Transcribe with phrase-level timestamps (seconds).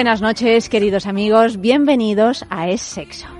[0.00, 1.60] Buenas noches, queridos amigos.
[1.60, 3.39] Bienvenidos a Es Sexo.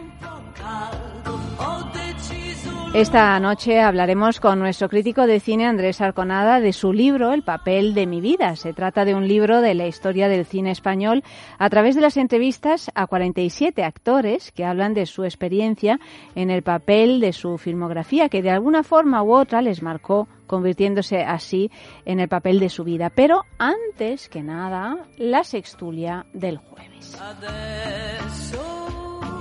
[2.93, 7.95] Esta noche hablaremos con nuestro crítico de cine Andrés Arconada de su libro El papel
[7.95, 8.57] de mi vida.
[8.57, 11.23] Se trata de un libro de la historia del cine español
[11.59, 16.01] a través de las entrevistas a 47 actores que hablan de su experiencia
[16.35, 21.23] en el papel de su filmografía que de alguna forma u otra les marcó convirtiéndose
[21.23, 21.71] así
[22.05, 23.09] en el papel de su vida.
[23.09, 27.17] Pero antes que nada, la sextulia del jueves.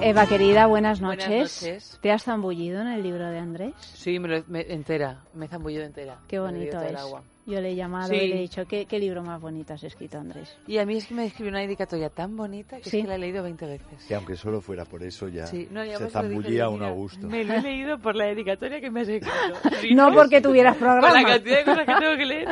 [0.01, 1.99] Eva, querida, buenas Buenas noches.
[2.01, 3.73] ¿Te has zambullido en el libro de Andrés?
[3.79, 6.17] Sí, me, lo- me- entera, me he zambullido entera.
[6.27, 6.97] Qué bonito es.
[7.45, 8.15] Yo le he llamado Sí.
[8.15, 10.55] y le he dicho, ¿qué, qué libro más bonito has escrito, Andrés?
[10.67, 12.97] Y a mí es que me escribió una dedicatoria tan bonita que Sí.
[12.99, 14.05] es que la he leído 20 veces.
[14.07, 17.27] Que aunque solo fuera por eso ya Sí, no, ya se zambullía uno a gusto.
[17.27, 19.35] Me lo he leído por la dedicatoria que me has escrito.
[19.95, 21.27] No porque tuvieras Por la programa.
[21.27, 22.47] cantidad de cosas que tengo que leer.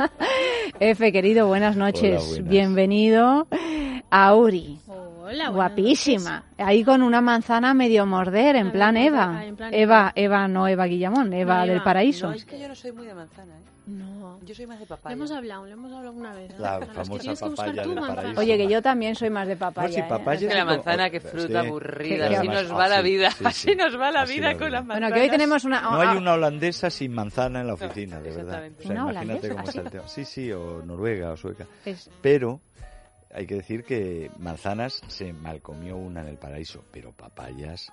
[0.80, 2.20] Efe, querido, buenas noches.
[2.22, 2.48] Hola, buenas.
[2.48, 3.48] Bienvenido
[4.10, 4.78] a Uri.
[5.30, 6.42] Hola, Guapísima.
[6.58, 9.36] Ahí con una manzana medio morder, en Ah, plan medio Eva.
[9.38, 11.84] ah, en plan Eva, Eva, no Eva Guillamón, Eva No, del Eva.
[11.84, 12.28] Paraíso.
[12.28, 13.60] No, es que yo no soy muy de manzana, ¿eh?
[13.86, 14.38] No.
[14.44, 15.14] Yo soy más de Le papaya.
[15.14, 16.50] hemos hablado, le hemos hablado una vez.
[16.50, 16.54] ¿eh?
[16.58, 18.14] La famosa papaya del manzana.
[18.16, 18.40] paraíso.
[18.40, 19.88] Oye, que yo también soy más de papaya.
[19.88, 20.04] No, sí, ¿eh?
[20.08, 21.68] papaya Es que la como- manzana, que fruta Sí.
[21.68, 22.16] aburrida.
[22.28, 23.30] Sí, Así además- nos va ah, la vida.
[23.30, 23.76] sí, Así sí.
[23.76, 24.70] nos va la Así vida con va.
[24.70, 25.00] las manzanas.
[25.10, 25.80] Bueno, que hoy tenemos una...
[25.82, 28.62] No hay una holandesa sin manzana en la oficina, de verdad.
[28.78, 29.48] O sea, ¿Una imagínate holandesa?
[29.54, 30.08] cómo está el tema.
[30.08, 31.66] Sí, sí, o noruega o sueca.
[31.84, 32.60] Es- Pero
[33.32, 37.92] hay que decir que manzanas se malcomió una en el paraíso, pero papayas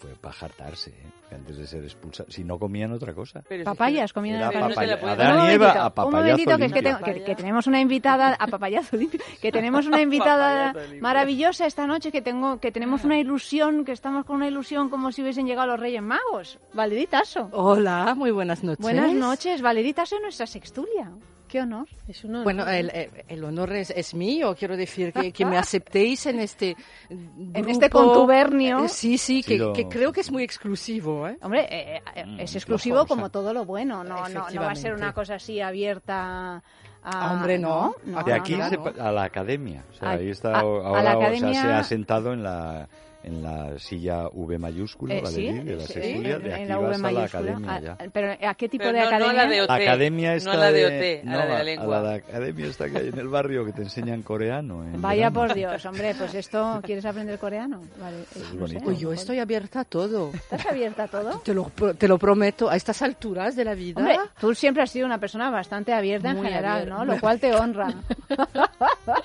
[0.00, 1.06] fue para jartarse, ¿eh?
[1.28, 2.28] Que antes de ser expulsada.
[2.28, 3.40] Si no comían otra cosa.
[3.48, 4.94] Pero Papayas, comían en el no papaya.
[5.00, 7.66] Adán Un y Eva a un papayazo momentito, que, es que, tengo- que- que tenemos
[7.68, 12.72] una invitada a papayazo limpio, que tenemos una invitada maravillosa esta noche, que tengo, que
[12.72, 16.58] tenemos una ilusión, que estamos con una ilusión como si hubiesen llegado los Reyes Magos.
[16.72, 17.48] Valeritaso.
[17.52, 18.82] Hola, muy buenas noches.
[18.82, 21.10] Buenas noches, Valeritaso es nuestra sextulia.
[21.52, 21.86] Qué honor.
[22.08, 22.44] Es un honor.
[22.44, 22.90] Bueno, el,
[23.28, 26.74] el- honor es, es mío, quiero decir que, que me aceptéis en este
[27.10, 28.86] En este contubernio.
[28.86, 31.36] Eh, Sí, sí, que, Sí, lo- que creo que es muy exclusivo, ¿eh?
[31.42, 34.74] Hombre, eh, eh, Mm, es exclusivo como todo lo bueno, no, no, no va a
[34.74, 36.62] ser una cosa así abierta a...
[37.04, 37.96] Ah, hombre, no.
[38.06, 38.68] no, de aquí no.
[38.70, 39.84] se a la academia.
[39.90, 42.32] O sea, A- ahí está a- a ahora la o sea, academia- se ha sentado
[42.32, 42.88] en la
[43.24, 46.64] en la silla V mayúscula, Eh, Valerí, sí, de la sí, en- de en aquí
[46.66, 47.96] la V vas a la academia Ah, ya.
[48.12, 49.42] Pero ¿a qué tipo Pero de no- no academia?
[49.44, 49.68] la de OT.
[49.68, 51.98] La academia no está la de de- OT, a no, la de la lengua.
[51.98, 54.82] A la academia está que hay en el barrio que te enseñan coreano.
[54.84, 55.34] en Vaya verano.
[55.48, 57.80] por Dios, hombre, pues esto, ¿quieres aprender coreano?
[58.00, 58.78] Vale, Es no bonito.
[58.80, 58.84] sé.
[58.84, 60.30] Pues yo estoy abierta a todo.
[60.34, 61.38] ¿Estás abierta a todo?
[61.44, 64.00] Te lo, te lo prometo, a estas alturas de la vida.
[64.00, 66.94] Hombre, tú siempre has sido una persona bastante abierta en Muy general, abierta.
[66.98, 67.04] ¿no?
[67.04, 67.88] Lo cual te honra.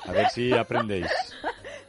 [0.05, 1.07] A ver si aprendéis.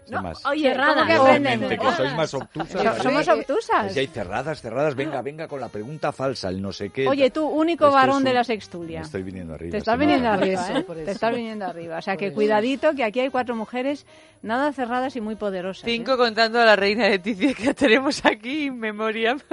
[0.09, 0.45] Sin más.
[0.47, 1.07] Oye, ¿cómo Cerrada.
[1.07, 1.79] que aprendes?
[1.79, 2.97] que sois más obtusas.
[2.97, 3.93] So- Somos obtusas.
[3.93, 7.07] Si hay cerradas, cerradas, venga, venga con la pregunta falsa, el no sé qué.
[7.07, 9.01] Oye, tú, único Esto varón un- de la sextulia.
[9.01, 9.71] Me estoy viniendo arriba.
[9.73, 10.83] Te estás viniendo arriba, eso, ¿eh?
[10.83, 11.11] Te eso.
[11.11, 11.99] estás viniendo arriba.
[11.99, 12.35] O sea, Por que eso.
[12.35, 14.07] cuidadito, que aquí hay cuatro mujeres
[14.43, 15.85] nada cerradas y muy poderosas.
[15.85, 15.91] ¿eh?
[15.91, 19.37] Cinco contando a la reina Leticia que tenemos aquí en memoria.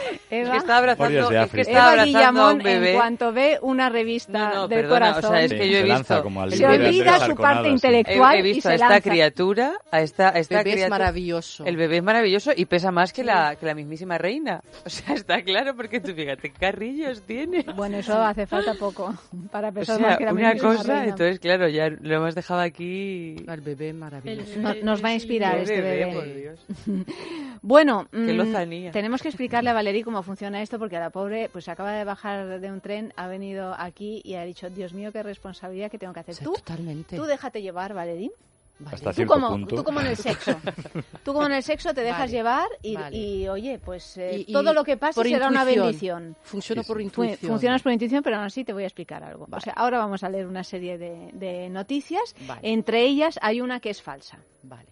[0.30, 2.90] Es Eva, que está abrazando, es que está Eva abrazando a Guillamón, un bebé.
[2.92, 5.78] en cuanto ve una revista No, no, del perdona, o corazón, sea, es que yo
[5.78, 7.70] he se lanza visto- como al se de olvida su parte sí.
[7.74, 9.10] intelectual He, he y visto se a esta lanza.
[9.10, 10.98] criatura, a esta, a esta Bebé es criatura.
[10.98, 11.64] maravilloso.
[11.66, 14.60] El bebé es maravilloso y pesa más que la, que la mismísima reina.
[14.86, 17.64] O sea, está claro porque tú fíjate, qué carrillos tiene.
[17.74, 19.12] Bueno, eso hace falta poco
[19.50, 21.04] para O pesar sea, más que la una mismísima cosa, reina.
[21.10, 23.34] entonces claro, ya lo hemos dejado aquí.
[23.48, 24.52] El bebé maravilloso.
[24.54, 26.12] El- No- nos va a inspirar este bebé.
[26.12, 26.60] por Dios.
[27.62, 28.90] Bueno, mm, lozanía.
[28.90, 32.04] tenemos que explicarle a Valerie cómo funciona esto porque a la pobre pues acaba de
[32.04, 35.98] bajar de un tren, ha venido aquí y ha dicho, Dios mío, qué responsabilidad que
[35.98, 36.36] tengo que hacer.
[36.36, 37.16] Sí, tú, totalmente.
[37.16, 38.30] tú déjate llevar, Valerie.
[38.78, 38.96] Vale.
[38.96, 39.74] Hasta Tú como, punto.
[39.76, 40.56] tú como en el sexo.
[41.24, 43.16] Tú como en el sexo te dejas Vale, llevar y, vale.
[43.16, 45.84] y, oye, pues eh, Y- y todo lo que pase será una intuición.
[45.84, 46.36] bendición.
[46.44, 47.50] Funciona Sí, por intuición.
[47.50, 49.46] Funcionas por intuición, pero aún así te voy a explicar algo.
[49.50, 52.34] O sea, ahora vamos a leer una serie de, de noticias.
[52.46, 52.60] Vale.
[52.62, 54.38] Entre ellas hay una que es falsa.
[54.62, 54.88] Vale.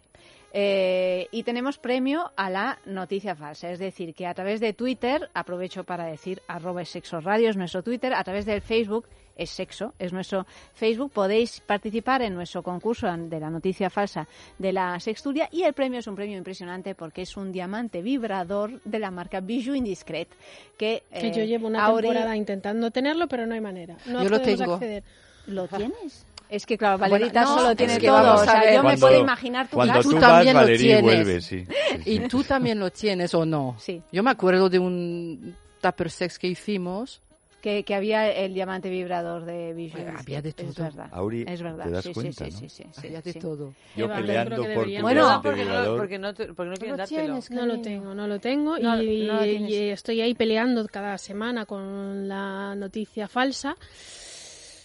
[0.60, 5.30] Eh, y tenemos premio a la noticia falsa, es decir, que a través de Twitter,
[5.32, 9.06] aprovecho para decir arroba es sexo radio, es nuestro Twitter, a través del Facebook
[9.36, 11.12] es sexo, es nuestro Facebook.
[11.12, 14.26] Podéis participar en nuestro concurso de la noticia falsa
[14.58, 18.80] de la sexturia y el premio es un premio impresionante porque es un diamante vibrador
[18.82, 20.26] de la marca Bijou Indiscret
[20.76, 23.96] que, Que eh, yo llevo una temporada intentando tenerlo, pero no hay manera.
[24.06, 24.74] No Yo lo podemos tengo.
[24.74, 25.04] acceder.
[25.46, 26.26] ¿Lo tienes?
[26.50, 28.16] Es que claro, Valerita no, solo es tiene que todo.
[28.22, 28.74] vamos O sea, a ver.
[28.74, 30.02] yo me Cuando- puedo imaginar tu Cuando casa.
[30.02, 31.02] tú, Tú vas, también lo Valerie tienes.
[31.02, 31.66] vuelve, sí.
[31.66, 32.10] sí, sí.
[32.10, 33.76] ¿Y tú también lo tienes o no?
[33.78, 34.02] Sí.
[34.12, 37.20] Yo me acuerdo de un tupper sex que hicimos.
[37.60, 40.00] Que, que había el diamante vibrador de Bijou.
[40.00, 40.72] Bueno, había de Es todo.
[40.84, 41.08] verdad.
[41.10, 41.84] Auri, es verdad.
[41.86, 42.58] te das sí, sí, cuenta, sí, ¿no?
[42.60, 43.38] sí, sí, sí, Había de sí.
[43.40, 43.74] todo.
[43.96, 46.96] Yo Eva, peleando por tu Bueno, diamante porque no, porque no, porque no quieren lo
[46.96, 47.40] dártelo.
[47.50, 48.78] No lo tengo, no lo tengo.
[48.78, 53.74] No, y, no lo y estoy ahí peleando cada semana con la noticia falsa.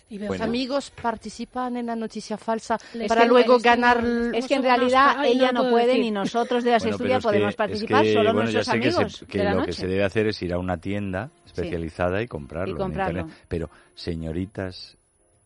[0.09, 0.33] Y Bueno.
[0.35, 4.03] que- Amigos participan en la noticia falsa Les para luego les ganar.
[4.35, 6.01] Es que en realidad ay, ella no no puede decir.
[6.03, 8.41] ni nosotros de la Bueno, sexturia pero es podemos que- participar, es que, solo bueno,
[8.51, 9.67] nuestros sé que se- amigos que de la lo noche.
[9.67, 12.69] que se debe hacer es ir a una tienda especializada y comprarlo.
[12.69, 13.19] Y en comprarlo.
[13.21, 13.45] internet.
[13.47, 14.97] Pero señoritas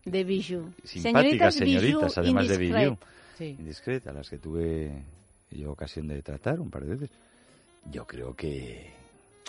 [0.04, 0.74] De Bijou.
[0.83, 2.81] simpáticas, señoritas, Bijou además de Indiscret.
[2.83, 2.98] Bijou,
[3.38, 3.45] Sí.
[3.59, 5.04] indiscretas, las que tuve
[5.51, 7.09] yo ocasión de tratar un par de veces.
[7.89, 8.92] Yo creo que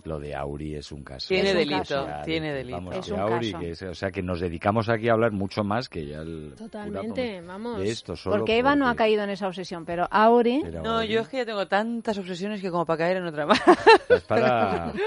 [0.05, 1.29] lo de Auri es un caso.
[1.29, 2.77] Tiene delito, tiene de- delito.
[2.77, 3.59] Vamos, Es que un Auri, caso.
[3.65, 6.55] que es- o sea, que nos dedicamos aquí a hablar mucho más que ya el
[6.57, 7.79] Totalmente, vamos.
[7.79, 10.61] de esto solo Porque Eva no ha caído en esa obsesión, pero Auri...
[10.65, 13.27] pero No, Auri yo es que ya tengo tantas obsesiones que como para caer en
[13.27, 13.61] otra más.
[14.09, 14.93] es para...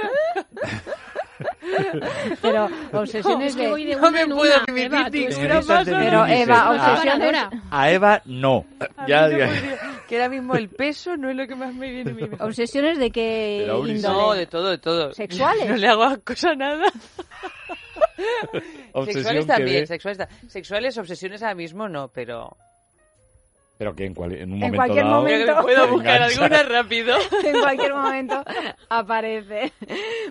[2.42, 3.96] Pero obsesiones de...
[4.00, 6.26] No me puedo permitir Eva, Pero.
[6.28, 7.36] Eva, A- obsesiones...
[7.72, 8.66] A Eva no.
[9.08, 9.50] Ya, A mí no ya.
[10.12, 12.24] Que ahora mismo el peso no es lo que más me viene a mí.
[12.42, 13.64] Obsesiones de qué?
[13.66, 15.14] No, de todo, de todo.
[15.14, 15.70] ¿Sexuales?
[15.70, 16.88] No le hago cosa a nada.
[18.92, 22.58] Obsesión sexuales también, sexuales, sexuales, obsesiones ahora mismo no, pero...
[23.82, 25.16] Pero que en, cual- en un En momento cualquier dado...
[25.16, 25.62] momento.
[25.64, 26.44] Puedo buscar engancha.
[26.46, 27.16] alguna rápido.
[27.44, 28.44] en cualquier momento
[28.90, 29.74] aparece.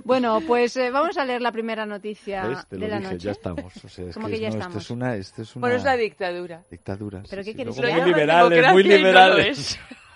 [0.04, 2.64] Bueno, pues eh, vamos a leer la primera noticia ¿Ves?
[2.68, 3.24] Te de lo la dije, noche.
[3.24, 3.84] ya estamos.
[3.84, 4.76] O sea, es ¿Cómo que, que ya no, estamos?
[4.76, 6.62] Esto es una, esto es una Bueno, es la dictadura.
[6.70, 7.22] dictadura.
[7.28, 9.58] ¿Pero sí, qué sí, quieres luego muy liberales, muy no liberales.
[9.58, 9.80] es.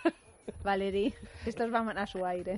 [0.63, 1.13] Valerie,
[1.47, 2.57] estos van a su aire.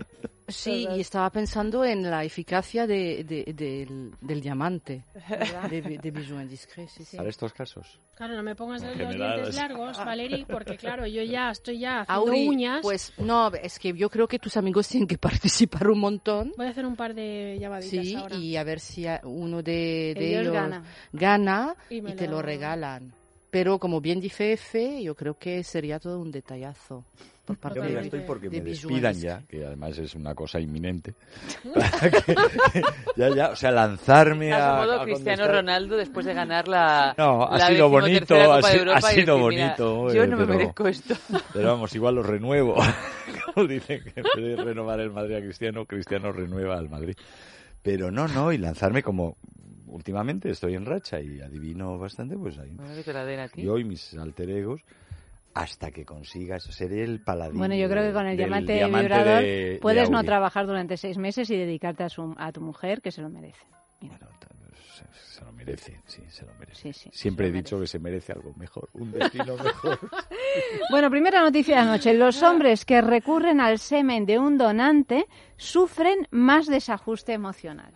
[0.49, 0.99] Sí, Todos.
[0.99, 5.05] y estaba pensando en la eficacia de, de- del, del diamante
[5.69, 6.89] de, de Bijou Indiscret.
[6.89, 7.17] Sí, sí.
[7.17, 7.99] Para estos casos.
[8.15, 11.81] Claro, no me pongas En los dientes es- largos, Valerie, porque claro, yo ya estoy
[11.81, 12.79] ya haciendo Auri, uñas.
[12.83, 16.53] pues no, es que yo creo que tus amigos tienen que participar un montón.
[16.57, 18.37] Voy a hacer un par de llamaditas Sí, ahora.
[18.37, 20.85] y a ver si uno de, de Ellos ellos, gana.
[21.13, 23.13] gana Y y, te lo- lo regalan.
[23.51, 27.05] Pero como bien dice Efe, yo creo que sería todo un detallazo
[27.45, 30.59] por parte Yo de, estoy porque de me despidan ya, que además es una cosa
[30.59, 31.15] inminente.
[32.27, 32.35] Que-
[33.17, 37.15] ya, ya, o sea, lanzarme A modo a Cristiano contestar- Ronaldo después de ganar la
[37.17, 38.45] No, ha la sido bonito, ha de
[38.79, 39.35] Europa ha sido decir, mira,
[39.77, 41.15] bonito, yo eh, no me pero- merezco esto.
[41.53, 42.75] Pero vamos, igual lo renuevo.
[43.55, 47.15] Como dicen que en vez de renovar el Madrid a Cristiano, Cristiano renueva al Madrid.
[47.83, 49.37] Pero no, no, y lanzarme como
[49.89, 52.77] últimamente estoy en racha y adivino bastante, pues ahí.
[53.79, 54.83] Y mis alter egos,
[55.55, 57.59] hasta que consigas ser el paladín.
[57.59, 60.97] Bueno, yo creo que con el diamante, diamante vibrador de- de puedes no trabajar durante
[60.97, 63.65] seis meses y dedicarte a, su, a tu mujer, que se lo merece.
[64.03, 64.19] Mira.
[64.19, 64.49] Bueno, ta-
[64.95, 65.05] se,
[65.39, 66.81] se lo merece, sí, se lo merece.
[66.81, 69.99] Sí, sí, Siempre he dicho que se merece algo mejor, un destino mejor.
[70.91, 72.15] Bueno, primera noticia de la noche.
[72.15, 75.27] Los hombres que recurren al semen de un donante
[75.59, 77.93] sufren más desajuste emocional.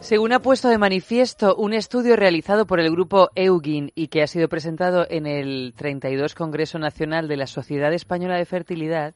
[0.00, 4.26] Según ha puesto de manifiesto un estudio realizado por el grupo Eugin y que ha
[4.26, 9.14] sido presentado en el 32 Congreso Nacional de la Sociedad Española de Fertilidad,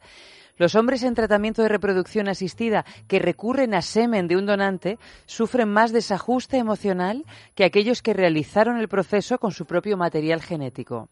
[0.59, 5.69] los hombres en tratamiento de reproducción asistida que recurren a semen de un donante sufren
[5.69, 11.11] más desajuste emocional que aquellos que realizaron el proceso con su propio material genético.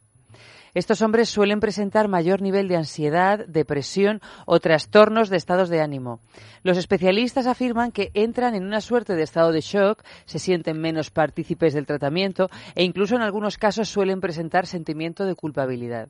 [0.74, 6.18] Estos hombres suelen presentar mayor nivel de ansiedad, depresión o trastornos de estados de ánimo.
[6.64, 11.10] Los especialistas afirman que entran en una suerte de estado de shock, se sienten menos
[11.10, 16.08] partícipes del tratamiento e incluso en algunos casos suelen presentar sentimiento de culpabilidad.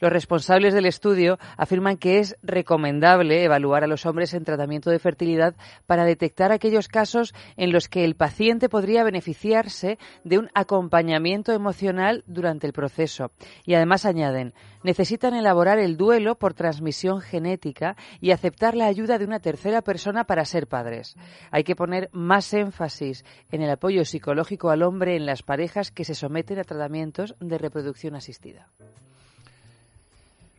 [0.00, 5.00] Los responsables del estudio afirman que es recomendable evaluar a los hombres en tratamiento de
[5.00, 11.52] fertilidad para detectar aquellos casos en los que el paciente podría beneficiarse de un acompañamiento
[11.52, 13.32] emocional durante el proceso.
[13.64, 19.24] Y además añaden, necesitan elaborar el duelo por transmisión genética y aceptar la ayuda de
[19.24, 21.16] una tercera persona para ser padres.
[21.50, 26.04] Hay que poner más énfasis en el apoyo psicológico al hombre en las parejas que
[26.04, 28.68] se someten a tratamientos de reproducción asistida.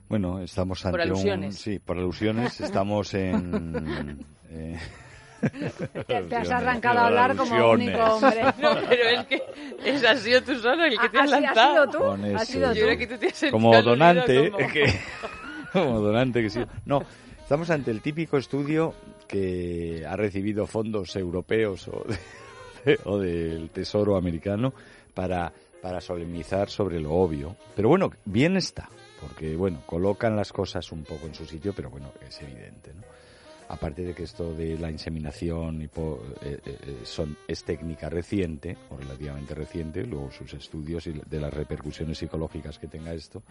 [0.09, 1.53] Bueno, estamos Por ante un...
[1.53, 2.59] Sí, por alusiones.
[2.61, 4.25] Estamos en...
[4.49, 4.79] eh,
[6.07, 7.87] Te, te has arrancado a hablar como alusiones.
[7.89, 8.41] único hombre.
[8.61, 9.41] No, pero es que
[9.85, 11.71] es, has sido tú solo el que te Ha- has lanzado.
[11.73, 12.85] sido tú, Con has ese- sido Yo tú.
[12.87, 14.99] creo que tú te has Como donante, como- que
[15.71, 16.59] como donante que sí.
[16.85, 17.03] No,
[17.41, 18.95] estamos ante el típico estudio
[19.27, 22.03] que ha recibido fondos europeos o,
[22.83, 24.73] de- o del Tesoro americano
[25.13, 27.55] para, para solemnizar sobre lo obvio.
[27.77, 31.89] Pero bueno, bien está, porque bueno, colocan las cosas un poco en su sitio, pero
[31.89, 33.03] bueno, es evidente, ¿no?
[33.71, 38.75] Aparte de que esto de la inseminación hipo- eh, eh, eh, son, es técnica reciente,
[38.89, 43.43] o relativamente reciente, luego sus estudios y de las repercusiones psicológicas que tenga esto.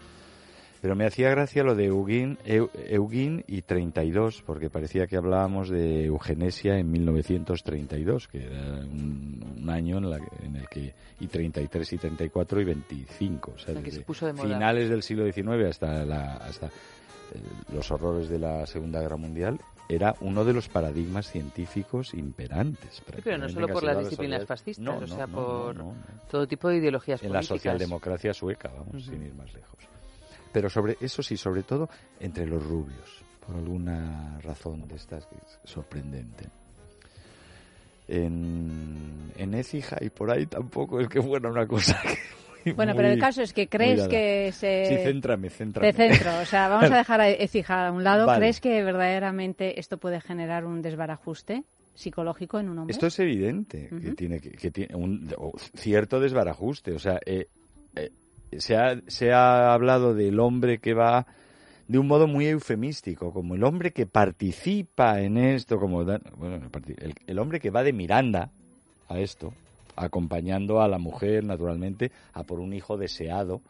[0.80, 5.68] Pero me hacía gracia lo de Eugen, Eu- Eugen y 32, porque parecía que hablábamos
[5.68, 10.94] de eugenesia en 1932, que era un, un año en, la que- en el que,
[11.18, 14.46] y 33 y 34 y 25, o sea, En que se desde puso de moda.
[14.46, 16.70] finales del siglo XIX hasta, la, hasta eh,
[17.74, 19.58] los horrores de la Segunda Guerra Mundial,
[19.88, 23.02] era uno de los paradigmas científicos imperantes.
[23.24, 25.74] Pero no solo en por las disciplinas fascistas, No, o no, sea, no, por
[26.30, 27.58] todo tipo de ideologías en la políticas.
[27.58, 29.78] socialdemocracia sueca, vamos, sin ir más lejos.
[30.52, 31.88] Pero sobre eso sí, sobre todo
[32.20, 36.46] entre los rubios, por alguna razón de estas que es sorprendente.
[38.06, 42.00] En, en Écija y por ahí tampoco es que fuera una cosa
[42.64, 44.86] que muy- Bueno, pero el caso es que crees que se...
[44.86, 45.92] Sí, céntrame, céntrame.
[45.92, 48.26] De centro, o sea, vamos a dejar a Écija a un lado.
[48.26, 48.40] Vale.
[48.40, 51.64] ¿Crees que verdaderamente esto puede generar un desbarajuste
[51.94, 52.92] psicológico en un hombre?
[52.92, 56.92] Esto es evidente, que tiene, que, que tiene un o cierto desbarajuste.
[56.92, 57.48] O sea, eh,
[57.94, 58.10] eh,
[58.56, 61.26] se, ha, se ha hablado del hombre que va
[61.86, 67.14] de un modo muy eufemístico, como el hombre que participa en esto, como bueno, el,
[67.26, 68.50] el hombre que va de Miranda
[69.08, 69.54] a esto,
[69.96, 73.62] acompañando a la mujer, naturalmente, a por un hijo deseado,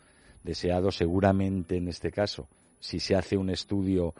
[0.42, 2.48] deseado seguramente en este caso,
[2.80, 4.14] si se hace un estudio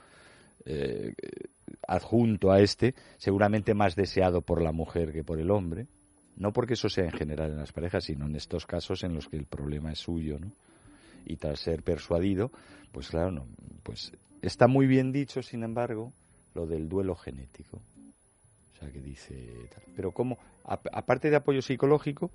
[0.65, 1.15] eh,
[1.87, 5.87] adjunto a este, seguramente más deseado por la mujer que por el hombre.
[6.39, 9.29] No porque eso sea en general en las parejas, sino en estos casos en los
[9.29, 10.53] que el problema es suyo, ¿no?
[11.27, 12.51] Y tras ser persuadido,
[12.93, 13.47] pues claro, no,
[13.83, 16.13] pues está muy bien dicho, sin embargo,
[16.55, 17.79] lo del duelo genético.
[17.79, 19.83] O sea, que dice tal.
[19.97, 22.31] Pero como, a- aparte de apoyo psicológico,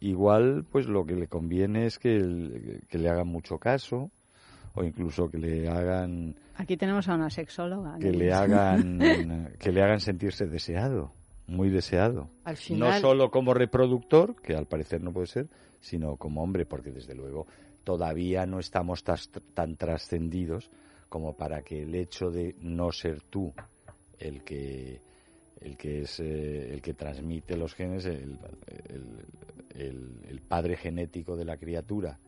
[0.00, 4.10] igual, pues lo que le conviene es que, el- que le hagan mucho caso,
[4.74, 7.98] o incluso que le hagan Aquí tenemos a una sexóloga.
[7.98, 9.00] que le hagan
[9.58, 11.12] que le hagan sentirse deseado,
[11.48, 12.28] muy deseado.
[12.44, 15.48] Al No solo como reproductor, que al parecer no puede ser,
[15.80, 17.46] sino como hombre, porque desde luego
[17.84, 20.70] todavía no estamos tan trascendidos
[21.08, 23.52] como para que el hecho de no ser tú
[24.18, 25.00] el que
[25.60, 28.38] el que es eh, el que transmite los genes, el,
[28.88, 29.24] el-
[29.74, 32.18] el- el padre genético de la criatura,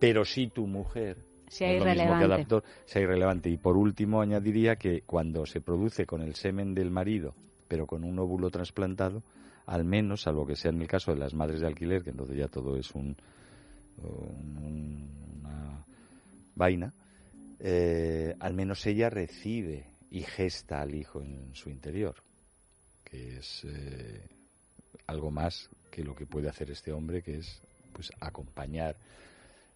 [0.00, 2.12] pero sí tu mujer, Sea no es lo mismo que
[2.86, 3.48] sea irrelevante.
[3.50, 7.34] Y por último, añadiría que cuando se produce con el semen del marido,
[7.72, 9.22] pero con un óvulo trasplantado,
[9.64, 12.36] al menos, salvo que sea en el caso de las madres de alquiler, que entonces
[12.36, 13.16] ya todo es un,
[14.02, 15.08] un-
[15.40, 15.82] una
[16.54, 16.92] vaina,
[17.60, 22.16] eh, al menos ella recibe y gesta al hijo en su interior,
[23.04, 24.20] que es eh,
[25.06, 27.62] algo más que lo que puede hacer este hombre, que es
[27.94, 28.96] pues acompañar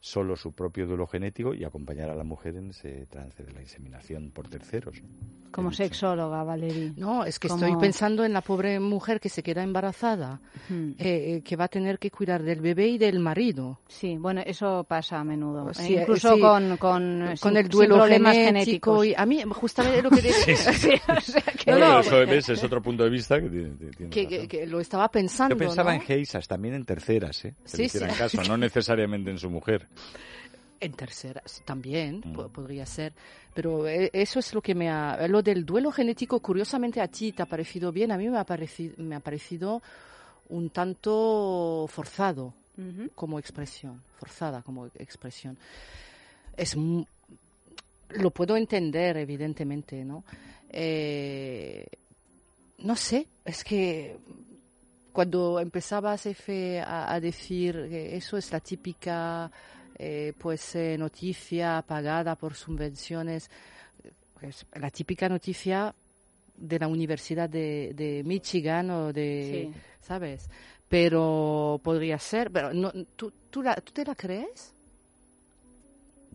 [0.01, 3.61] solo su propio duelo genético y acompañar a la mujer en ese trance de la
[3.61, 5.03] inseminación por terceros.
[5.51, 6.93] Como sexóloga, Valerie.
[6.97, 10.91] no, es que Como- estoy pensando en la pobre mujer que se queda embarazada, Hmm.
[10.99, 13.81] eh, eh, que va a tener que cuidar del bebé y del marido.
[13.89, 15.73] Sí, bueno, eso pasa a menudo.
[15.73, 16.41] Sí, Eh, Incluso sí.
[16.41, 19.03] con, con, con sin- el duelo problemas genético.
[19.03, 23.05] Y a mí, justamente lo que Sí, o sea que- No, eso es otro punto
[23.05, 25.55] de vista que tiene, tiene que, que- que lo estaba pensando.
[25.55, 26.01] Yo pensaba ¿no?
[26.01, 27.55] en Geisas, también en terceras, ¿eh?
[27.63, 28.19] Que Sí, le hicieran sí.
[28.19, 29.86] caso, no necesariamente en su mujer.
[30.79, 32.33] En terceras también Mm.
[32.35, 33.13] po- podría ser,
[33.55, 35.27] pero eh, eso es lo que me ha...
[35.27, 38.45] Lo del duelo genético, curiosamente a ti te ha parecido bien, a mí me ha
[38.45, 39.83] parecido, me ha parecido
[40.51, 42.53] un tanto forzado
[43.15, 45.57] como expresión, forzada como expresión.
[46.57, 46.77] Es
[48.11, 50.25] lo puedo entender, evidentemente, ¿no?
[50.69, 51.87] Eh,
[52.79, 54.17] no sé, es que
[55.13, 59.51] cuando empezabas Efe, a, a decir que eso es la típica
[59.99, 63.51] eh, pues eh, noticia pagada por subvenciones,
[64.41, 65.95] pues, la típica noticia
[66.57, 69.81] de la Universidad de, de Michigan o de, Sí.
[70.01, 70.49] ¿sabes?
[70.89, 74.73] Pero podría ser, pero no, ¿tú, tú, la- ¿tú te la crees?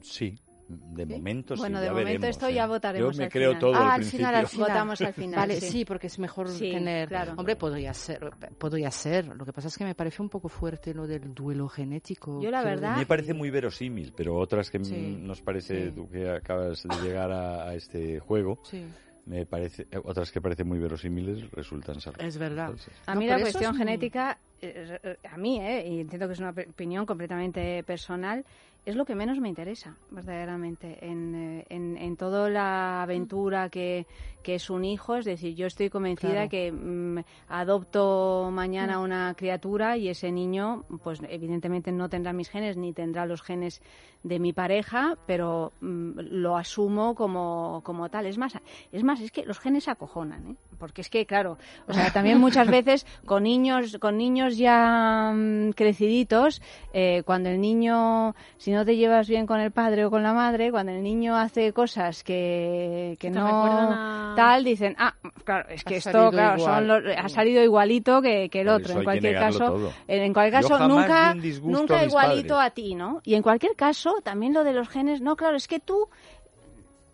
[0.01, 0.38] Sí,
[0.72, 1.12] de ¿Sí?
[1.13, 1.60] momento sí.
[1.62, 2.54] Bueno, de ya momento veremos, esto ¿eh?
[2.54, 3.60] ya votaremos Yo me al creo final.
[3.60, 4.68] todo Ah, al final, al final.
[4.70, 5.40] Votamos al final.
[5.40, 5.70] Vale, sí.
[5.70, 7.08] sí, porque es mejor Sí, tener.
[7.10, 7.34] claro.
[7.38, 8.20] Hombre, podría ser,
[8.58, 9.28] podría ser.
[9.28, 12.42] Lo que pasa es que me parece un poco fuerte lo del duelo genético.
[12.42, 15.18] Yo la verdad- Me parece muy verosímil, pero otras que mm, Sí.
[15.22, 15.92] nos parece, Sí.
[15.92, 18.84] tú que acabas de llegar a, a este juego, Sí.
[19.25, 22.68] me parece, eh, otras que parecen muy verosímiles resultan ser Es verdad.
[22.68, 22.94] falsas.
[23.06, 26.34] A No, mí por la cuestión es genética eh, a mí, eh, y entiendo que
[26.34, 28.46] es una opinión completamente personal,
[28.85, 34.07] es lo que menos me interesa, verdaderamente, en, eh, en, en toda la aventura que,
[34.41, 35.15] que es un hijo.
[35.17, 36.50] Es decir, yo estoy convencida Claro.
[36.50, 37.19] que mm,
[37.50, 43.25] adopto mañana una criatura y ese niño, pues evidentemente no tendrá mis genes ni tendrá
[43.25, 43.81] los genes
[44.23, 48.25] de mi pareja, pero mm, lo asumo como, como tal.
[48.25, 48.53] Es más,
[48.91, 50.55] es más, es que los genes acojonan, ¿eh?
[50.79, 51.57] porque es que, claro,
[51.88, 56.61] o sea, también muchas veces con niños, con niños ya mm, creciditos,
[56.93, 60.34] eh, cuando el niño, si no te llevas bien con el padre o con la
[60.34, 63.46] madre, cuando el niño hace cosas que, que no
[63.92, 68.22] a- tal, dicen, ah, claro, es Ha que esto, claro, son los- ha salido igualito
[68.22, 68.94] que, que el Por otro.
[69.00, 72.72] En cualquier caso, en, en cualquier caso, nunca, nunca a igualito padres.
[72.72, 73.22] a ti, ¿no?
[73.24, 76.08] Y en cualquier caso, también lo de los genes, no, claro, es que tú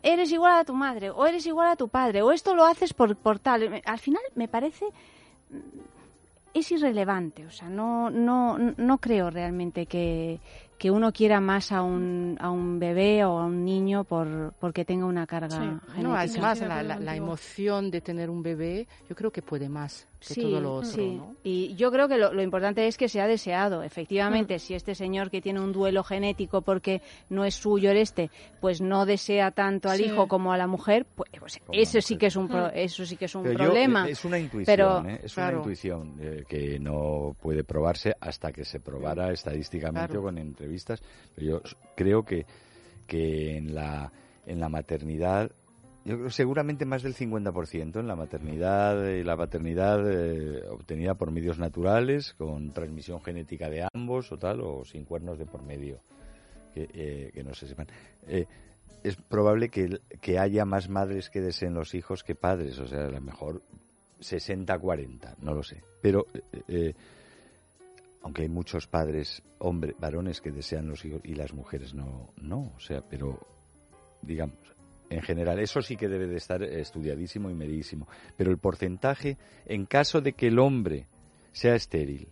[0.03, 2.93] eres igual a tu madre o eres igual a tu padre o esto lo haces
[2.93, 3.81] por, por tal.
[3.85, 4.85] Al final me parece
[5.49, 5.57] mm,
[6.53, 10.39] es irrelevante, o sea, no no no creo realmente que,
[10.77, 14.85] que uno quiera más a un, a un bebé o a un niño por porque
[14.85, 15.57] tenga una carga Sí.
[15.57, 16.01] genética.
[16.01, 20.07] No, es más, la, la- emoción de tener un bebé, yo creo que puede más
[20.19, 21.15] que Sí, todo lo otro, sí.
[21.15, 21.35] ¿no?
[21.43, 23.83] Y yo creo que lo, lo importante es que sea deseado.
[23.83, 24.59] Efectivamente, Mm.
[24.59, 28.81] si este señor que tiene un duelo genético porque no es suyo el este, pues
[28.81, 30.05] no desea tanto al Sí.
[30.05, 32.71] hijo como a la mujer, pues, pues eso sí que es un pro- Mm.
[32.73, 34.07] eso sí que es un Pero yo, problema.
[34.07, 35.21] eh, es una intuición, Pero- ¿eh?
[35.23, 35.57] es Claro.
[35.57, 40.21] una intuición eh, que no puede probarse hasta que se probara estadísticamente Claro.
[40.21, 41.01] o con entrevistas.
[41.35, 41.61] Pero yo
[41.95, 42.45] creo que,
[43.05, 44.11] que en la
[44.45, 45.51] en la maternidad
[46.07, 51.31] yo creo seguramente más del 50% en la maternidad y la paternidad eh, obtenida por
[51.31, 55.99] medios naturales con transmisión genética de ambos o tal o sin cuernos de por medio
[56.73, 57.87] que, eh, no se sepan.
[58.25, 58.45] Eh,
[59.03, 63.05] es probable que, que haya más madres que deseen los hijos que padres o sea
[63.05, 63.61] a lo mejor
[64.21, 65.83] 60-40 no lo sé.
[66.01, 66.93] Pero eh, eh,
[68.21, 72.71] aunque hay muchos padres hombres varones que desean los hijos y las mujeres no no
[72.77, 73.45] o sea pero
[74.21, 74.76] digamos
[75.09, 79.85] en general eso sí que debe de estar estudiadísimo y medidísimo pero el porcentaje en
[79.85, 81.07] caso de que el hombre
[81.51, 82.27] sea estéril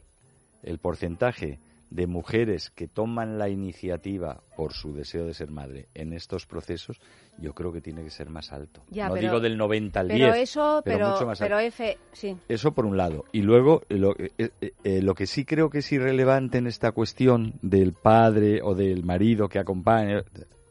[0.63, 1.59] el porcentaje
[1.91, 6.99] de mujeres que toman la iniciativa por su deseo de ser madre en estos procesos,
[7.37, 8.81] yo creo que tiene que ser más alto.
[8.89, 11.57] Ya, no pero- digo del 90 al pero 10, eso, pero pero, mucho más pero
[11.57, 11.67] alto.
[11.67, 12.35] F, sí.
[12.49, 13.25] Eso por un lado.
[13.31, 16.91] Y luego, lo, eh, eh, eh, lo que sí creo que es irrelevante en esta
[16.91, 20.23] cuestión del padre o del marido que acompaña,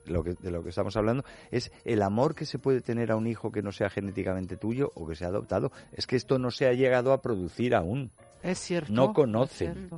[0.07, 3.17] lo que, de lo que estamos hablando, es el amor que se puede tener a
[3.17, 5.73] un hijo que no sea genéticamente tuyo o que sea adoptado.
[5.93, 8.11] Es que esto no se ha llegado a producir aún.
[8.43, 8.93] Es cierto.
[8.93, 9.91] No conocen.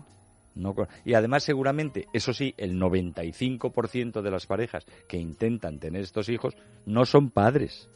[0.55, 6.31] No y además seguramente, eso sí, el 95% de las parejas que intentan tener estos
[6.31, 7.89] hijos no son padres.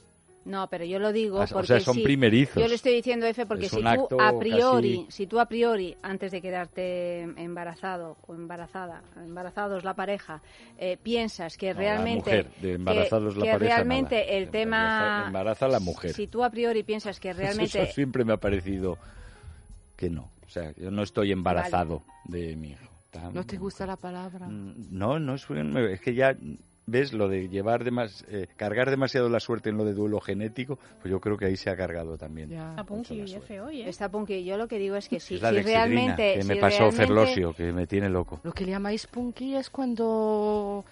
[0.44, 2.02] No, pero yo lo digo O sea, porque son sí.
[2.02, 2.56] primerizos.
[2.62, 5.46] Yo le estoy diciendo F porque Es si tú a priori, casi- si tú a
[5.46, 10.40] priori antes de quedarte embarazado o embarazada, embarazados la pareja,
[10.78, 14.36] eh, piensas que No, la realmente mujer, de embarazados que, la que pareja, realmente nada.
[14.38, 16.14] el tema embaraza a la mujer.
[16.14, 18.96] Si tú a priori piensas que realmente Eso siempre me ha parecido
[19.96, 20.30] que no.
[20.46, 22.88] O sea, yo no estoy embarazado de mi hijo.
[23.10, 24.46] Tan- ¿No te gusta la palabra?
[24.46, 26.34] Mm, No, no es, es que ya
[26.86, 30.76] ves lo de llevar demas, eh, cargar demasiado la suerte en lo de duelo genético,
[31.00, 32.48] pues yo creo que ahí se ha cargado también.
[32.50, 32.70] Ya.
[32.70, 33.46] Está punky y suerte.
[33.46, 33.88] F hoy, ¿eh?
[33.88, 36.54] está punky, yo lo que digo es que si, es la si realmente que me
[36.54, 38.40] si pasó realmente- Ferlosio, que me tiene loco.
[38.42, 40.84] Lo que le llamáis punky es cuando...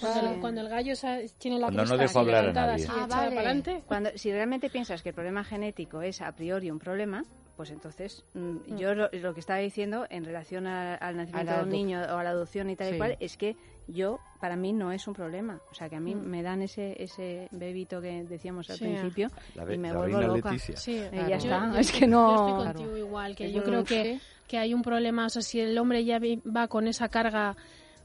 [0.00, 0.26] Cuando, Sí.
[0.34, 0.94] el, cuando el gallo
[1.38, 2.86] tiene la Cuando no dejo hablar a nadie.
[2.88, 3.82] Ah, vale.
[3.84, 7.24] Cuando, si realmente piensas que el problema genético es a priori un problema,
[7.56, 11.62] pues entonces mm, yo lo, lo que estaba diciendo en relación a- al nacimiento de
[11.64, 12.96] un niño o a la adopción y tal y Sí.
[12.98, 13.56] cual es que
[13.88, 16.26] yo para mí no es un problema, o sea que a mí Mm.
[16.26, 18.84] me dan ese ese bebito que decíamos al Sí.
[18.84, 19.30] principio
[19.72, 20.50] y me la vuelvo loca.
[20.52, 20.76] Leticia.
[20.76, 21.28] Sí, Eh, Claro.
[21.28, 22.78] ya Yo- está, yo- es que Yo no estoy Claro.
[22.78, 24.20] contigo igual, que Es yo un creo que, sí.
[24.48, 27.56] que hay un problema, o sea, si el hombre ya va con esa carga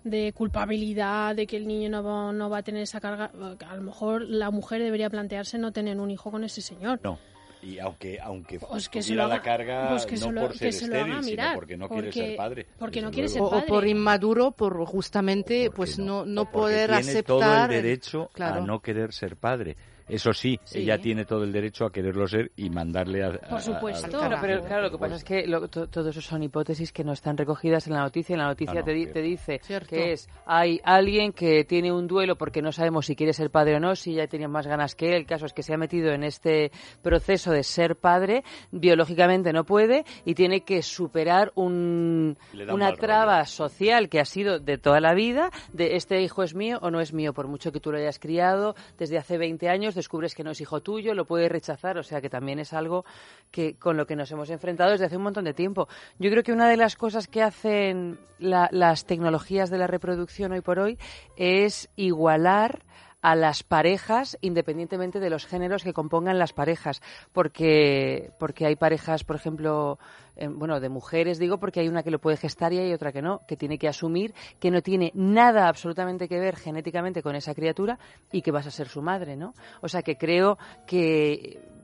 [0.04, 3.32] de culpabilidad, de que el niño no va, no va a tener esa carga,
[3.68, 7.00] a lo mejor la mujer debería plantearse no tener un hijo con ese señor.
[7.04, 7.18] No.
[7.62, 10.58] Y aunque aunque Pues que se la carga pues que no se lo- por que
[10.58, 12.68] ser se lo haga estéril, mirar, sino porque no quiere porque- ser padre.
[12.78, 13.56] porque no quiere ser luego.
[13.56, 13.90] O, o por padre.
[13.90, 17.24] inmaduro, por justamente, pues no, no poder tiene aceptar...
[17.26, 18.62] todo el el- derecho Claro.
[18.64, 19.76] a no querer ser padre.
[20.08, 20.80] Eso sí, Sí.
[20.80, 23.32] ella tiene todo el derecho a quererlo ser y mandarle a...
[23.34, 24.06] Por supuesto.
[24.08, 26.44] a- Claro, Claro, pero claro, lo que pasa es que lo- to- todo eso son
[26.44, 28.34] hipótesis que no están recogidas en la noticia.
[28.34, 29.90] En la noticia Ah, no, te, di- te dice Cierto.
[29.90, 33.76] que es hay alguien que tiene un duelo porque no sabemos si quiere ser padre
[33.76, 35.14] o no, si ya tenía más ganas que él.
[35.16, 39.66] El caso es que se ha metido en este proceso de ser padre, biológicamente no
[39.66, 42.38] puede y tiene que superar un,
[42.72, 43.46] una traba rollo.
[43.46, 47.02] social que ha sido de toda la vida, de este hijo es mío o no
[47.02, 50.44] es mío, por mucho que tú lo hayas criado desde hace 20 años, descubres que
[50.46, 53.04] no es hijo tuyo, lo puedes rechazar, o sea que también es algo
[53.52, 55.90] que con lo que nos hemos enfrentado desde hace un montón de tiempo.
[56.20, 60.54] Yo creo que una de las cosas que hacen la- las tecnologías de la reproducción
[60.54, 60.98] hoy por hoy
[61.36, 62.84] es igualar
[63.28, 67.02] a las parejas independientemente de los géneros que compongan las parejas.
[67.34, 70.00] Porque porque hay parejas por ejemplo
[70.38, 73.12] eh, bueno de mujeres digo porque hay una que lo puede gestar y hay otra
[73.12, 77.36] que no que tiene que asumir que no tiene nada absolutamente que ver genéticamente con
[77.36, 78.00] esa criatura
[78.32, 81.77] y que vas a ser su madre no o sea que creo que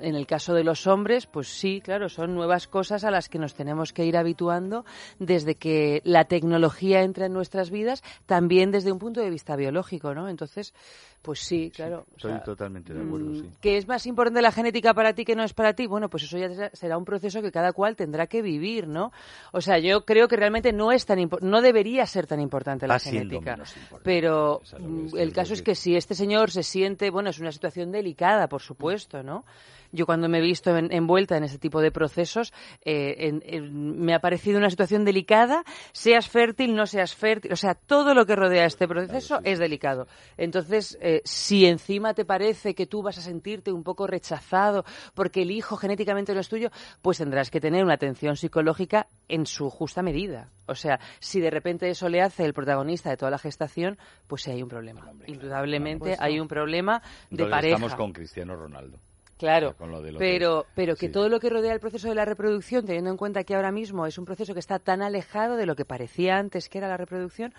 [0.00, 3.38] en el caso de los hombres, pues sí, claro, son nuevas cosas a las que
[3.38, 4.84] nos tenemos que ir habituando
[5.18, 10.14] desde que la tecnología entra en nuestras vidas, también desde un punto de vista biológico,
[10.14, 10.28] ¿no?
[10.28, 10.74] Entonces,
[11.22, 12.06] pues sí, claro.
[12.16, 13.50] Estoy sea, totalmente de acuerdo, mm, sí.
[13.60, 15.86] ¿Que es más importante la genética para ti que no es para ti?
[15.86, 19.12] Bueno, pues eso ya será- un proceso que cada cual tendrá que vivir, ¿no?
[19.52, 22.98] O sea, yo creo que realmente no es tan no debería ser tan importante la
[22.98, 23.58] genética.
[24.04, 27.50] Pero Es mm, el caso es que si este señor se siente, bueno, es una
[27.52, 29.44] situación delicada, por supuesto, ¿no?
[29.92, 32.52] Yo cuando me he visto en- envuelta en este tipo de procesos,
[32.84, 37.56] eh, en- en- me ha parecido una situación delicada, seas fértil, no seas fértil, o
[37.56, 40.06] sea, todo lo que rodea este proceso es delicado.
[40.36, 45.42] Entonces, eh, si encima te parece que tú vas a sentirte un poco rechazado porque
[45.42, 46.70] el hijo genéticamente no es tuyo,
[47.02, 50.50] pues tendrás que tener una atención psicológica en su justa medida.
[50.66, 54.42] O sea, si de repente eso le hace el protagonista de toda la gestación, pues
[54.42, 55.00] sí hay un problema.
[55.26, 57.74] Indudablemente hay un problema de pareja.
[57.76, 58.98] estamos con Cristiano Ronaldo.
[59.38, 60.18] Claro, con lo del otro.
[60.26, 61.12] pero, pero que Sí.
[61.12, 64.06] todo lo que rodea el proceso de la reproducción, teniendo en cuenta que ahora mismo
[64.06, 66.96] es un proceso que está tan alejado de lo que parecía antes que era la
[66.96, 67.52] reproducción,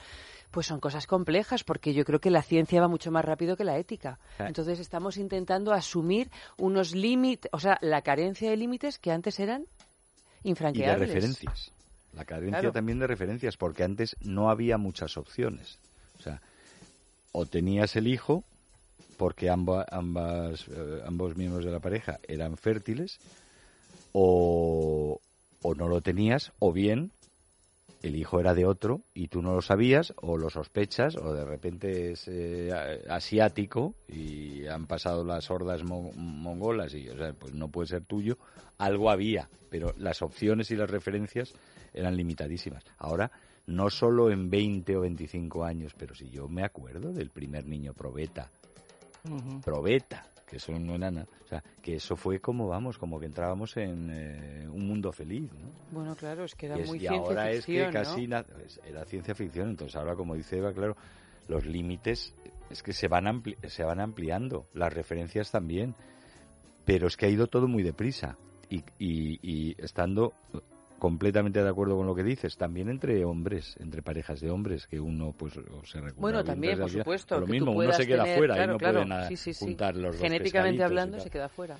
[0.49, 3.63] pues son cosas complejas, porque yo creo que la ciencia va mucho más rápido que
[3.63, 4.17] la ética.
[4.39, 4.47] Ah.
[4.47, 9.61] Entonces estamos intentando asumir unos límites, o sea, la carencia de límites que antes eran
[9.61, 11.09] Y de infranqueables.
[11.09, 11.71] referencias.
[12.13, 12.71] La carencia Claro.
[12.73, 15.77] también de referencias, porque antes no había muchas opciones.
[16.17, 16.41] O sea,
[17.33, 18.43] o tenías el hijo,
[19.17, 23.19] porque amba- ambas, eh, ambos miembros de la pareja eran fértiles,
[24.13, 25.21] o,
[25.61, 27.11] o no lo tenías, o bien
[28.01, 31.45] el hijo era de otro y tú no lo sabías, o lo sospechas, o de
[31.45, 32.71] repente es eh,
[33.09, 37.07] asiático y han pasado las hordas mo- mongolas y,
[37.39, 38.37] pues no puede ser tuyo.
[38.77, 41.53] Algo había, pero las opciones y las referencias
[41.93, 42.83] eran limitadísimas.
[42.97, 43.31] Ahora,
[43.65, 47.93] no solo en 20 o 25 años, pero si yo me acuerdo del primer niño
[47.93, 48.51] probeta,
[49.63, 51.27] Probeta, que eso no era nada.
[51.43, 55.51] O sea, que eso fue como, vamos, como que entrábamos en eh, un mundo feliz,
[55.53, 55.69] ¿no?
[55.91, 58.23] Bueno, claro, es que era es- muy y ciencia ahora es que casi
[58.85, 60.95] era ciencia ficción, entonces ahora como dice Eva, claro,
[61.47, 62.33] los límites
[62.69, 65.95] es que se van ampli- se van ampliando, las referencias también,
[66.85, 68.37] pero es que ha ido todo muy deprisa
[68.69, 70.33] y, y, y estando
[70.99, 74.99] completamente de acuerdo con lo que dices, también entre hombres, entre parejas de hombres, que
[74.99, 75.61] uno pues se
[76.01, 77.35] recupera Bueno, también, por supuesto.
[77.35, 79.27] por lo que mismo, uno se queda tener- fuera claro, y no claro, puede nada
[79.27, 79.65] sí, sí, sí.
[79.65, 81.77] juntar los dos Genéticamente hablando, se queda fuera.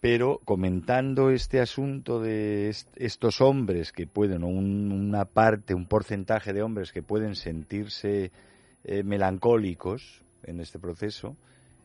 [0.00, 5.86] Pero comentando este asunto de est- estos hombres que pueden, o un- una parte, un
[5.86, 8.30] porcentaje de hombres que pueden sentirse
[8.86, 11.36] eh, melancólicos en este proceso,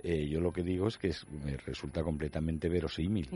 [0.03, 3.29] eh, yo lo que digo es que es- me resulta completamente verosímil.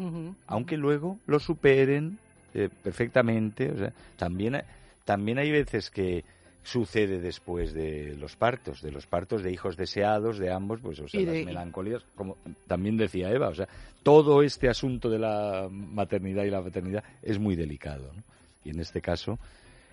[0.47, 2.19] Aunque luego lo superen
[2.53, 4.61] eh, perfectamente, o sea, también,
[5.05, 6.23] también hay veces que
[6.63, 11.07] sucede después de los partos, de los partos de hijos deseados de ambos, pues o
[11.07, 12.37] sea, las melancolías, como
[12.67, 13.67] también decía Eva, o sea,
[14.01, 18.23] todo este asunto de la maternidad y la paternidad es muy delicado, ¿no?
[18.63, 19.39] Y en este caso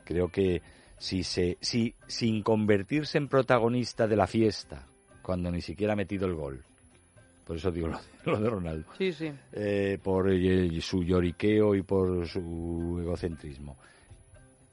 [0.05, 0.63] creo que
[0.97, 4.87] si se si sin convertirse en protagonista de la fiesta,
[5.23, 6.65] cuando ni siquiera ha metido el gol.
[7.51, 9.33] Por eso digo lo de, lo de Ronaldo Sí, sí.
[9.51, 13.77] eh, por eh, su lloriqueo y por su egocentrismo.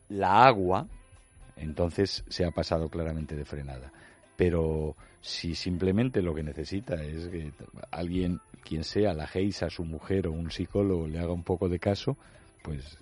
[0.10, 0.86] La agua,
[1.56, 3.92] entonces se ha pasado claramente de frenada.
[4.36, 7.52] Pero si simplemente lo que necesita es que
[7.90, 11.80] alguien, quien sea, la Geisa, su mujer o un psicólogo, le haga un poco de
[11.80, 12.16] caso,
[12.62, 13.00] pues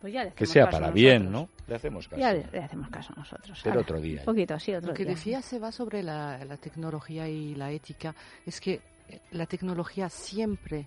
[0.00, 1.56] Pues ya le que sea caso para bien, nosotros.
[1.58, 1.66] ¿no?
[1.68, 2.20] Le hacemos caso.
[2.20, 3.60] Ya le, le hacemos caso a nosotros.
[3.64, 5.14] Pero otro día, Un poquito, sí, otro Lo que día.
[5.14, 8.14] decía se va sobre la, la tecnología y la ética.
[8.44, 10.86] Es que eh, la tecnología siempre,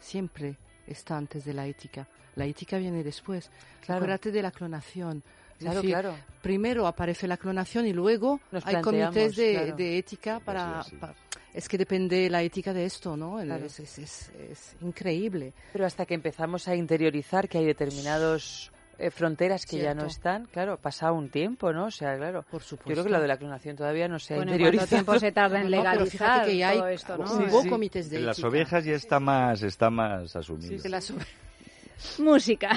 [0.00, 2.06] siempre está antes de la ética.
[2.36, 3.50] La ética viene después.
[3.84, 3.98] Claro.
[4.02, 5.22] Acuérdate de la clonación.
[5.58, 6.14] Claro, decir, claro.
[6.42, 9.76] primero aparece la clonación y luego Nos hay comités de, claro.
[9.76, 10.96] de ética para, así.
[10.96, 11.14] pa-
[11.54, 13.38] Es que depende la ética de esto, ¿no?
[13.40, 13.64] Claro.
[13.66, 15.52] Es, es- es- es increíble.
[15.72, 20.06] Pero hasta que empezamos a interiorizar que hay determinados eh, fronteras que ya no Cierto.
[20.06, 21.86] están, claro, ha pasado un tiempo, ¿no?
[21.86, 22.44] O sea, claro.
[22.48, 22.92] Por Yo supuesto.
[22.92, 25.02] creo que lo de la clonación todavía no se ha Bueno, ¿y ¿cuánto interiorizado.
[25.04, 27.24] tiempo se tarda en No, pero legalizar fíjate que ya hay, todo esto, no?
[27.24, 27.68] hubo sí.
[27.68, 30.80] comités de En las ovejas ya está más, está más asumido.
[30.82, 31.28] Que las ovejas.
[32.18, 32.70] Música.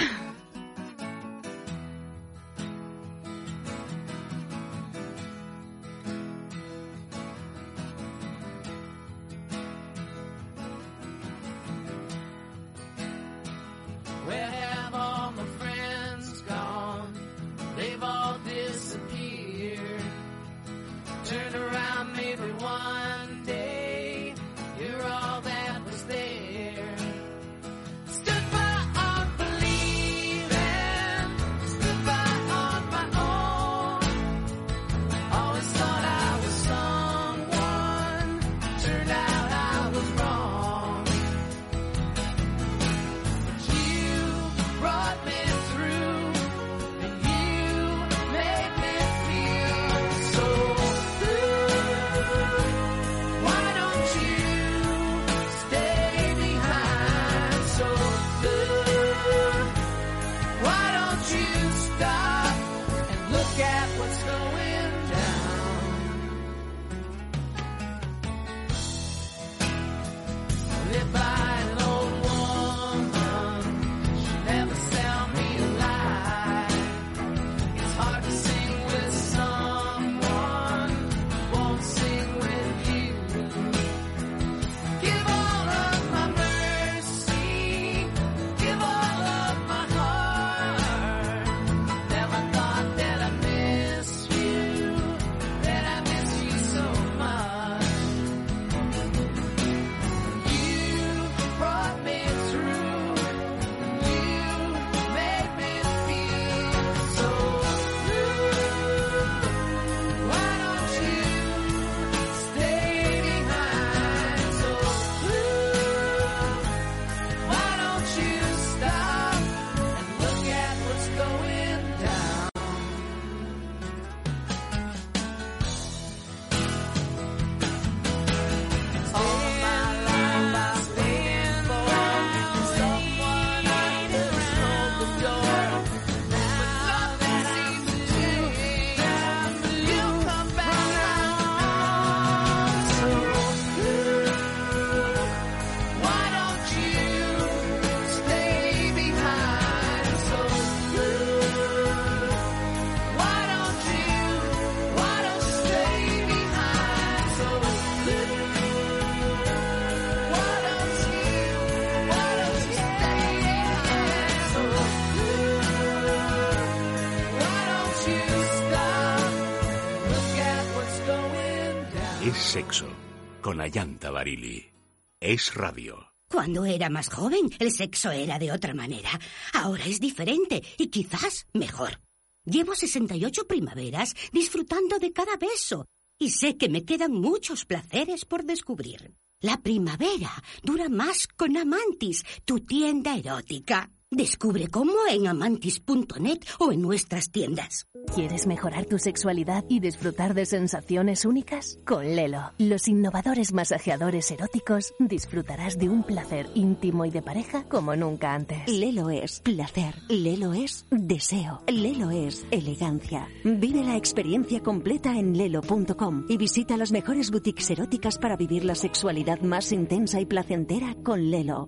[175.29, 176.13] Es radio.
[176.29, 179.09] Cuando era más joven, el sexo era de otra manera.
[179.51, 181.99] Ahora es diferente y quizás mejor.
[182.45, 185.85] Llevo 68 primaveras disfrutando de cada beso
[186.17, 189.15] y sé que me quedan muchos placeres por descubrir.
[189.41, 190.31] La primavera
[190.63, 193.91] dura más con Amantis, tu tienda erótica.
[194.11, 197.87] Descubre cómo en amantis.net o en nuestras tiendas.
[198.15, 201.77] ¿Quieres mejorar tu sexualidad y disfrutar de sensaciones únicas?
[201.85, 207.97] Con Lelo, los innovadores masajeadores eróticos, disfrutarás de un placer íntimo y de pareja como
[207.97, 208.65] nunca antes.
[208.69, 213.27] Lelo es placer, Lelo es deseo, Lelo es elegancia.
[213.43, 218.75] Vive la experiencia completa en lelo.com y visita las mejores boutiques eróticas para vivir la
[218.75, 221.67] sexualidad más intensa y placentera con Lelo.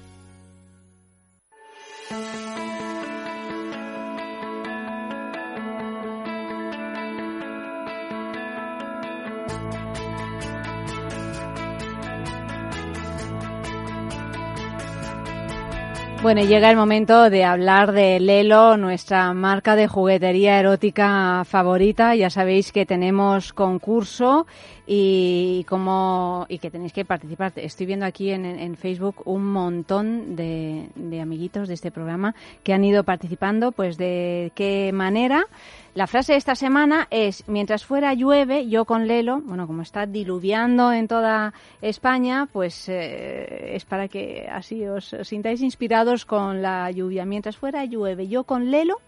[16.21, 22.13] Bueno, llega el momento de hablar de Lelo, nuestra marca de juguetería erótica favorita.
[22.13, 24.45] Ya sabéis que tenemos concurso
[24.93, 27.53] y como y que tenéis que participar.
[27.55, 32.73] Estoy viendo aquí en, en Facebook un montón de, de amiguitos de este programa que
[32.73, 33.71] han ido participando.
[33.71, 35.45] Pues de qué manera.
[35.93, 40.05] La frase de esta semana es, mientras fuera llueve, yo con Lelo, bueno, como está
[40.05, 46.91] diluviando en toda España, pues eh, es para que así os sintáis inspirados con la
[46.91, 47.25] lluvia.
[47.25, 48.99] Mientras fuera llueve, yo con Lelo,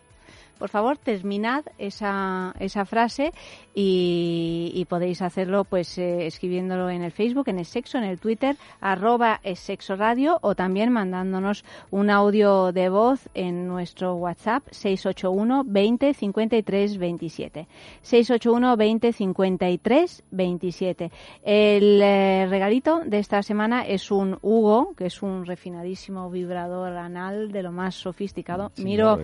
[0.63, 3.34] por favor, terminad esa, esa frase
[3.76, 8.17] y, y podéis hacerlo pues eh, escribiéndolo en el Facebook, en el sexo, en el
[8.17, 14.63] Twitter, arroba es sexo radio o también mandándonos un audio de voz en nuestro WhatsApp
[14.71, 17.67] 681 20 53 27.
[18.02, 21.12] 681 20 53 27.
[21.43, 27.52] El eh, regalito de esta semana es un Hugo, que es un refinadísimo vibrador anal
[27.52, 28.71] de lo más sofisticado.
[28.76, 29.19] Sí, miro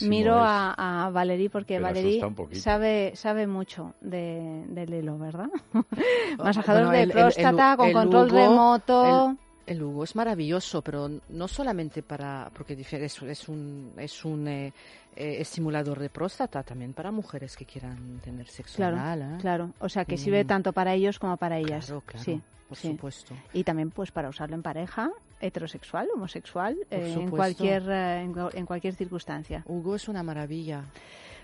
[0.00, 0.79] miro es.
[0.80, 1.86] A, a Valerí porque Pero
[2.34, 2.60] poquito.
[2.60, 5.48] sabe sabe mucho de, de Lelo, ¿verdad?
[6.38, 9.28] Masajador Bueno, de el- próstata el- con el control Hugo- remoto.
[9.30, 9.38] El,
[9.76, 14.72] el Hugo es maravilloso, pero no solamente para, porque es, es un, es un eh,
[15.14, 19.38] eh, estimulador de próstata, también para mujeres que quieran tener sexo Claro, anal, ¿eh?
[19.40, 19.70] claro.
[19.80, 20.18] O sea, que Mm.
[20.18, 21.86] sirve tanto para ellos como para ellas.
[21.86, 22.88] Claro, claro, sí, por sí.
[22.88, 23.34] supuesto.
[23.52, 28.64] Y también pues para usarlo en pareja, heterosexual, homosexual, eh, en cualquier eh, en, en
[28.64, 29.64] cualquier circunstancia.
[29.66, 30.84] Hugo es una maravilla.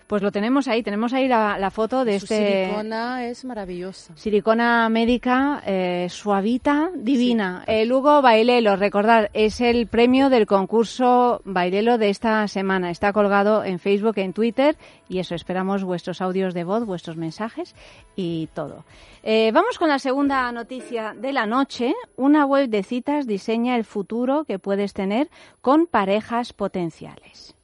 [0.06, 4.12] Pues lo tenemos ahí, tenemos ahí la, la foto de Su este silicona es maravillosa.
[4.16, 7.64] silicona médica eh, suavita, divina.
[7.66, 12.92] El Hugo Bailelo, recordad, es el premio del concurso Bailelo de esta semana.
[12.92, 14.76] Está colgado en Facebook, en Twitter
[15.08, 17.74] y eso, esperamos vuestros audios de voz, vuestros mensajes
[18.14, 18.84] y todo.
[19.24, 21.92] Eh, vamos con la segunda noticia de la noche.
[22.16, 25.28] Una web de citas diseña el futuro que puedes tener
[25.60, 27.55] con parejas potenciales.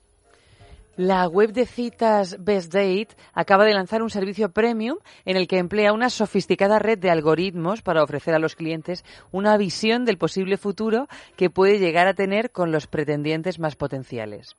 [0.96, 5.56] La web de citas Best Date acaba de lanzar un servicio premium en el que
[5.56, 10.58] emplea una sofisticada red de algoritmos para ofrecer a los clientes una visión del posible
[10.58, 14.54] futuro que puede llegar a tener con los pretendientes más potenciales.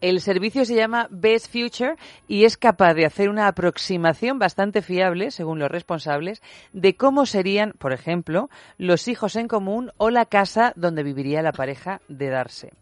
[0.00, 1.94] El servicio se llama Best Future
[2.26, 7.72] y es capaz de hacer una aproximación bastante fiable, según los responsables, de cómo serían,
[7.78, 12.72] por ejemplo, los hijos en común o la casa donde viviría la pareja de darse.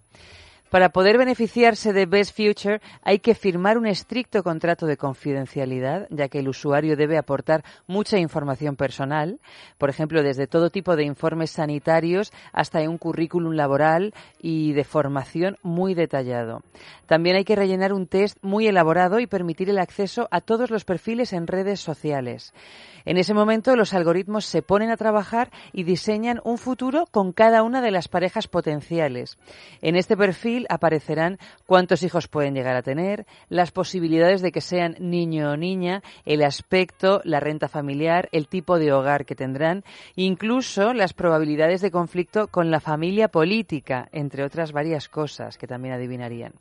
[0.76, 6.28] Para poder beneficiarse de Best Future hay que firmar un estricto contrato de confidencialidad, ya
[6.28, 9.40] que el usuario debe aportar mucha información personal,
[9.78, 15.56] por ejemplo, desde todo tipo de informes sanitarios hasta un currículum laboral y de formación
[15.62, 16.60] muy detallado.
[17.06, 20.84] También hay que rellenar un test muy elaborado y permitir el acceso a todos los
[20.84, 22.52] perfiles en redes sociales.
[23.06, 27.62] En ese momento los algoritmos se ponen a trabajar y diseñan un futuro con cada
[27.62, 29.38] una de las parejas potenciales.
[29.80, 34.96] En este perfil aparecerán cuántos hijos pueden llegar a tener, las posibilidades de que sean
[34.98, 40.92] niño o niña, el aspecto, la renta familiar, el tipo de hogar que tendrán, incluso
[40.92, 46.52] las probabilidades de conflicto con la familia política, entre otras varias cosas que también adivinarían.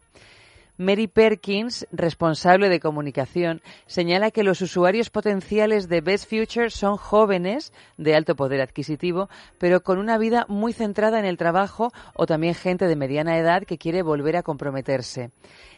[0.77, 7.71] Mary Perkins, responsable de comunicación, señala que los usuarios potenciales de Best Future son jóvenes
[7.97, 12.55] de alto poder adquisitivo, pero con una vida muy centrada en el trabajo o también
[12.55, 15.31] gente de mediana edad que quiere volver a comprometerse.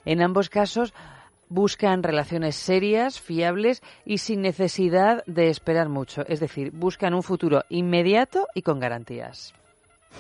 [0.04, 0.94] En ambos casos,
[1.48, 6.26] buscan relaciones serias, fiables y sin necesidad de esperar mucho.
[6.28, 9.54] Es decir, buscan un futuro inmediato y con garantías.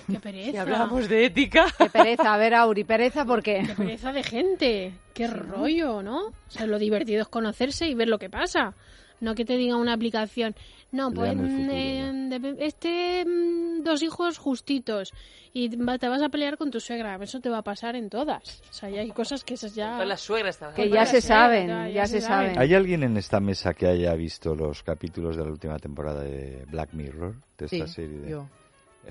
[0.10, 0.52] Qué pereza.
[0.52, 1.66] Si hablamos de ética.
[1.78, 3.64] Qué pereza, a ver, Auri, pereza porque...
[3.66, 4.94] Qué pereza de gente.
[5.14, 6.28] Qué rollo, ¿no?
[6.28, 8.74] O sea, lo divertido es conocerse y ver lo que pasa.
[9.20, 10.56] No que te diga una aplicación.
[10.92, 15.12] No, pues el futuro, eh, este mm, dos hijos justitos
[15.54, 17.18] y va- te vas a pelear con tu suegra.
[17.22, 18.62] Eso te va a pasar en todas.
[18.70, 19.94] O sea, ya hay cosas que esas ya...
[19.94, 22.22] Todas las suegras estaban- Que Con ya la se suegra, saben, ya- ya, ya se
[22.22, 22.54] se saben.
[22.54, 22.62] saben.
[22.62, 26.64] ¿Hay alguien en esta mesa que haya visto los capítulos de la última temporada de
[26.70, 28.20] Black Mirror, de esta Sí, serie?
[28.20, 28.30] De...
[28.30, 28.48] yo.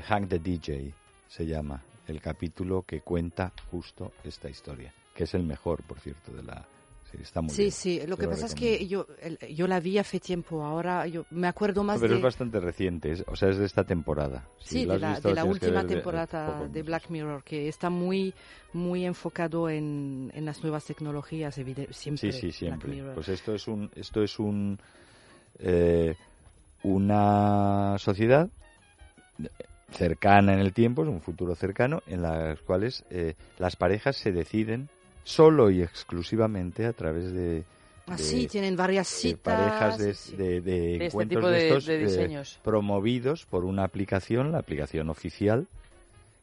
[0.02, 0.92] Hank the DJ
[1.28, 6.32] se llama el capítulo que cuenta justo esta historia, que es el mejor, por cierto,
[6.32, 6.64] de la
[7.10, 7.24] serie.
[7.24, 7.72] Está muy Sí, bien.
[7.72, 9.06] sí, lo Te que pasa es que yo,
[9.50, 12.18] yo la vi hace tiempo, ahora yo me acuerdo más Pero de...
[12.18, 14.44] es bastante reciente, es- o sea, es de esta temporada.
[14.60, 16.82] Si Sí, de la, visto, de última de- temporada de.
[16.82, 18.32] Black Mirror, que está muy,
[18.72, 21.54] muy enfocado en, en las nuevas tecnologías,
[21.90, 22.32] siempre.
[22.32, 23.02] Sí, sí, siempre.
[23.14, 24.78] Pues esto es un, esto es un,
[25.58, 26.14] eh,
[26.84, 28.48] una sociedad
[29.92, 34.32] cercana en el tiempo, es un futuro cercano, en las cuales eh, las parejas se
[34.32, 34.88] deciden
[35.24, 37.64] solo y exclusivamente a través de,
[38.08, 40.36] Ah, de- sí, tienen varias de parejas de, sí.
[40.36, 42.60] de- de este encuentros tipo de, de- estos de eh, diseños.
[42.62, 45.66] promovidos por una aplicación, la aplicación oficial,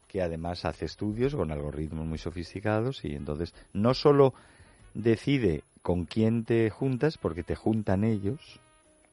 [0.10, 4.34] que además hace estudios con algoritmos muy sofisticados y entonces no solo
[4.93, 8.60] decide con quién te juntas, porque te juntan ellos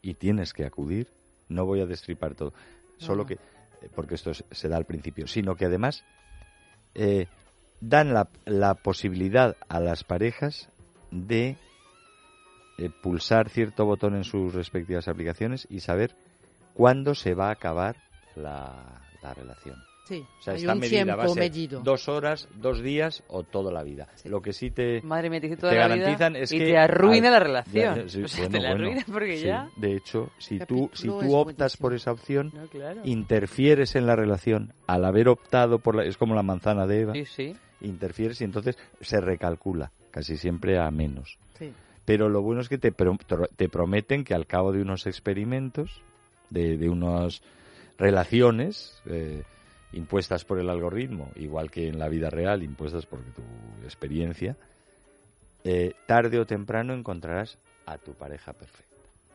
[0.03, 1.07] y tienes que acudir,
[1.49, 2.53] no voy a destripar todo,
[2.99, 3.29] solo no.
[3.29, 3.39] que,
[3.95, 6.05] porque esto es- se da al principio, sino que además
[6.95, 7.27] eh,
[7.81, 10.69] dan la, posibilidad a las parejas
[11.11, 11.57] de
[12.79, 16.15] eh, pulsar cierto botón en sus respectivas aplicaciones y saber
[16.75, 17.97] cuándo se va a acabar
[18.35, 19.90] la relación.
[20.11, 21.81] Sí, O sea, hay está un medida, va a tiempo ser medido.
[21.83, 24.09] dos horas, dos días o toda la vida.
[24.17, 24.29] Sí.
[24.29, 26.59] Lo que sí te, Madre mía, te dice te toda la vida garantizan es y
[26.59, 27.95] que te arruina la relación.
[27.95, 29.47] Ya, sí, O sea, bueno, te la bueno, arruina porque sí.
[29.47, 29.69] ya...
[29.77, 31.81] De hecho, si tú, si tú optas buenísimo.
[31.87, 33.01] por esa opción, No, claro.
[33.05, 37.13] interfieres en la relación al haber optado por la, es como la manzana de Eva,
[37.13, 37.57] Sí, sí.
[37.81, 41.39] interfieres y entonces se recalcula, casi siempre a menos.
[41.59, 41.73] Sí.
[42.05, 43.17] Pero lo bueno es que te, pro-
[43.57, 46.03] te prometen que al cabo de unos experimentos,
[46.51, 47.43] de, de unas
[47.99, 49.43] relaciones eh,
[49.93, 53.43] impuestas por el algoritmo, igual que en la vida real, impuestas por tu
[53.85, 54.57] experiencia,
[55.65, 58.87] eh, tarde o temprano encontrarás a tu pareja perfecta.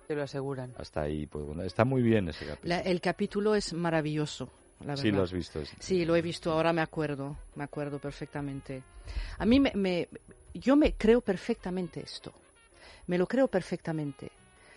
[0.08, 0.74] Te lo aseguran.
[0.78, 2.70] Hasta ahí, pues, bueno, está muy bien ese capítulo.
[2.70, 4.50] La- el capítulo es maravilloso,
[4.86, 5.64] la sí, lo has visto.
[5.66, 5.76] sí.
[5.80, 8.84] Sí, lo he visto, ahora me acuerdo, me acuerdo perfectamente.
[9.40, 10.08] A mí me, me-
[10.54, 12.32] yo me creo perfectamente esto,
[13.08, 14.32] me lo creo perfectamente,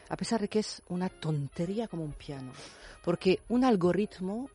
[0.09, 2.53] a pesar de que es una tontería como un piano,
[3.05, 4.51] porque un algoritmo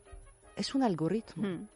[0.55, 1.47] es un algoritmo.
[1.47, 1.67] Mm.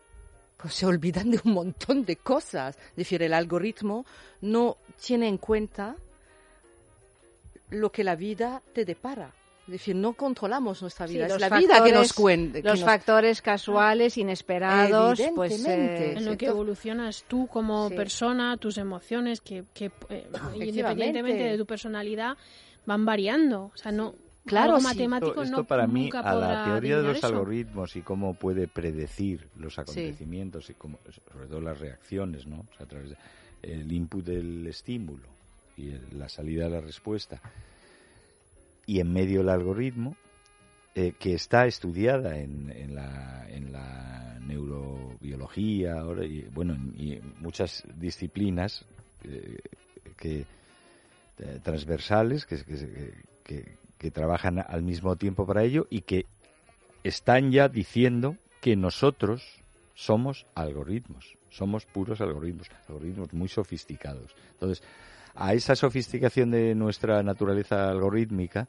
[0.58, 2.78] Pues se olvidan de un montón de cosas.
[2.90, 4.06] Es decir, el algoritmo
[4.42, 5.96] no tiene en cuenta
[7.70, 9.32] lo que la vida te depara.
[9.68, 12.60] Es decir, no controlamos nuestra Sí, vida, es la vida que nos cuenta.
[12.64, 15.66] Los factores casuales, inesperados, pues...
[15.66, 17.96] Eh, en lo que evolucionas tú como Sí.
[17.96, 22.38] persona, tus emociones, que, que eh, independientemente de tu personalidad,
[22.86, 23.72] van variando.
[23.74, 24.16] O sea, no.
[24.48, 27.28] Claro, algo matemático esto, no, para mí, nunca a la teoría de los eso.
[27.28, 31.00] algoritmos y cómo puede predecir los acontecimientos y cómo,
[31.32, 32.62] sobre todo las reacciones, ¿no?
[32.72, 33.14] O sea, a través
[33.62, 35.28] del input del estímulo
[35.78, 37.40] y el- la salida de la respuesta
[38.86, 40.16] y en medio el algoritmo
[40.96, 47.14] eh, que está estudiada en, en la, en la neurobiología ahora y bueno en- y
[47.14, 48.84] en muchas disciplinas
[49.24, 49.58] eh,
[50.18, 50.46] que
[51.40, 56.26] eh, transversales que, que, que- que trabajan al mismo tiempo para ello y que
[57.04, 59.62] están ya diciendo que nosotros
[59.94, 64.36] somos algoritmos, somos puros algoritmos, algoritmos muy sofisticados.
[64.54, 64.84] Entonces,
[65.36, 68.68] a esa sofisticación de nuestra naturaleza algorítmica,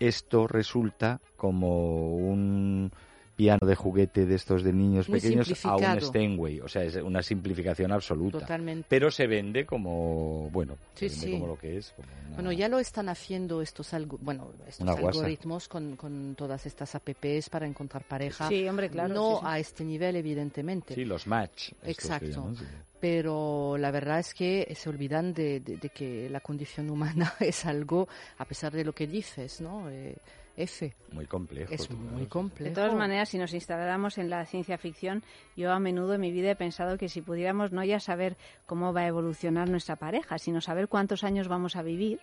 [0.00, 2.92] esto resulta como un
[3.38, 6.00] piano de juguete de estos de niños Muy pequeños a un.
[6.00, 8.40] Steinway, o sea, es una simplificación absoluta.
[8.40, 8.84] Totalmente.
[8.88, 11.32] Pero se vende como, bueno, Sí, se vende sí.
[11.34, 11.92] como lo que es.
[11.94, 16.66] como una- Bueno, ya lo están haciendo estos, algo, bueno, estos algoritmos con, con todas
[16.66, 18.48] estas apps para encontrar pareja.
[18.48, 19.14] Sí, hombre, claro.
[19.14, 19.46] no sí, sí.
[19.46, 20.94] a este nivel, evidentemente.
[20.96, 21.70] Sí, los match.
[21.84, 22.52] Exacto.
[23.00, 27.64] Pero la verdad es que se olvidan de, de- de que la condición humana es
[27.64, 28.08] algo,
[28.38, 29.88] a pesar de lo que dices, ¿no?
[29.88, 30.16] Eh,
[30.58, 30.92] F.
[31.12, 31.72] Muy complejo.
[31.72, 32.28] Es muy ¿no?
[32.28, 32.68] complejo.
[32.68, 35.22] De todas maneras, si nos instaláramos en la ciencia ficción,
[35.56, 38.36] yo a menudo en mi vida he pensado que si pudiéramos no ya saber
[38.66, 42.20] cómo va a evolucionar nuestra pareja, sino saber cuántos años vamos a vivir,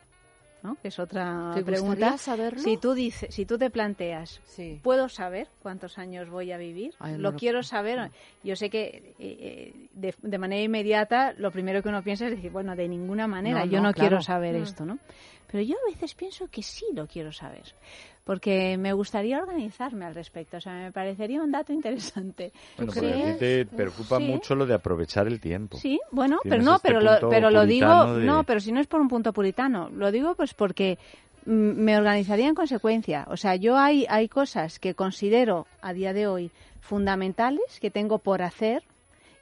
[0.64, 0.76] ¿no?
[0.82, 2.18] Que es otra ¿Te pregunta.
[2.18, 2.60] saberlo?
[2.60, 4.80] Si tú dices, si tú te planteas, Sí.
[4.84, 6.94] ¿puedo saber cuántos años voy a vivir?
[7.00, 8.10] Ay, no lo lo quiero saber.
[8.44, 12.32] Yo sé que eh, eh, de, de manera inmediata lo primero que uno piensa es
[12.36, 14.64] decir, bueno, de ninguna manera, No, yo no, no quiero saber Mm.
[14.64, 14.98] esto, ¿no?
[15.52, 17.64] Pero yo a veces pienso que sí lo quiero saber,
[18.26, 22.52] porque me gustaría organizarme al respecto, o sea, me parecería un dato interesante.
[22.76, 24.24] Bueno, ¿Tú porque a ti te preocupa Sí.
[24.26, 25.78] mucho lo de aprovechar el tiempo.
[25.78, 28.82] Sí, bueno, pero no, este pero lo, pero lo digo, de- no, pero si no
[28.82, 30.98] es por un punto puritano, lo digo pues porque
[31.46, 33.26] mm, me organizaría en consecuencia.
[33.30, 36.50] O sea, yo hay, hay cosas que considero a día de hoy
[36.82, 38.82] fundamentales que tengo por hacer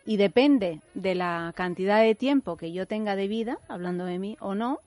[0.05, 4.35] y depende de la cantidad de tiempo que yo tenga de vida, hablando de mí
[4.41, 4.79] o no,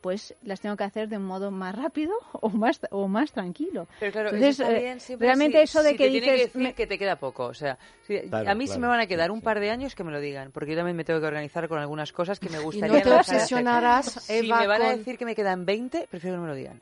[0.00, 3.86] pues las tengo que hacer de un modo más rápido o más o más tranquilo.
[3.98, 6.38] Pero claro, Entonces, eso eh, bien siempre realmente si- eso de si que te dices,
[6.46, 8.86] decir me- que te queda poco, o sea, si- Claro, a mí si claro, me
[8.88, 9.44] van a sí, quedar un sí.
[9.44, 11.78] par de años que me lo digan, porque yo también me tengo que organizar con
[11.78, 15.18] algunas cosas que me Y gustaría no te obsesionarás, Si Eva, me van a decir
[15.18, 16.80] que me quedan 20, prefiero que no me lo digan.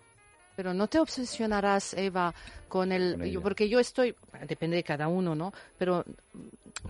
[0.57, 2.35] Pero no te obsesionarás, Eva,
[2.69, 3.17] con el...
[3.19, 4.15] Con yo- porque yo estoy...
[4.47, 5.53] Depende de cada uno, ¿no?
[5.79, 6.05] Pero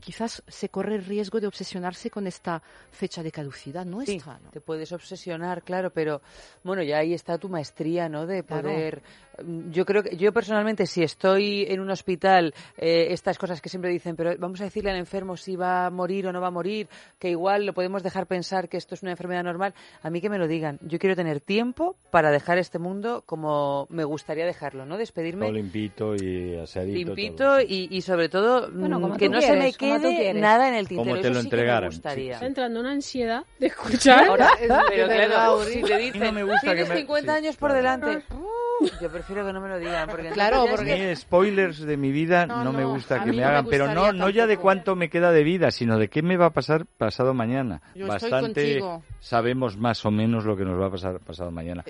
[0.00, 2.62] quizás se corre el riesgo de obsesionarse con esta
[2.92, 4.50] fecha de caducidad Sí, nuestra, ¿no?
[4.50, 6.20] te puedes obsesionar, claro, pero
[6.62, 8.26] bueno, ya ahí está tu maestría, ¿no?
[8.26, 9.02] De poder.
[9.42, 13.68] mm, Yo creo que yo personalmente, si estoy en un hospital, eh, estas cosas que
[13.70, 16.48] siempre dicen, pero vamos a decirle al enfermo si va a morir o no va
[16.48, 16.86] a morir,
[17.18, 19.72] que igual lo podemos dejar pensar que esto es una enfermedad normal.
[20.02, 20.78] A mí que me lo digan.
[20.82, 24.98] Yo quiero tener tiempo para dejar este mundo como me gustaría dejarlo, ¿no?
[24.98, 27.14] Despedirme Todo limpito y aseadito.
[27.14, 27.88] limpito todo, sí.
[27.90, 30.74] y, y sobre todo mm, Bueno, como que no se me como quede nada en
[30.74, 31.20] el Como tintero.
[31.22, 31.92] te Eso lo sí que me entregaran.
[31.92, 34.28] Está entrando una ansiedad de escuchar.
[34.28, 37.38] Ahora, Es pero claro, si te dicen, no me gusta que tienes me- 50 sí,
[37.38, 37.82] años por claro.
[38.06, 40.08] delante, uh, yo prefiero que no me lo digan.
[40.08, 43.32] Porque Claro, es A que- mí spoilers de mi vida No, no, me gusta que
[43.32, 46.22] me hagan, pero no, no ya de cuánto me queda de vida, sino de qué
[46.22, 47.80] me va a pasar pasado mañana.
[47.94, 48.80] Yo Bastante
[49.20, 51.84] sabemos más o menos lo que nos va a pasar pasado mañana.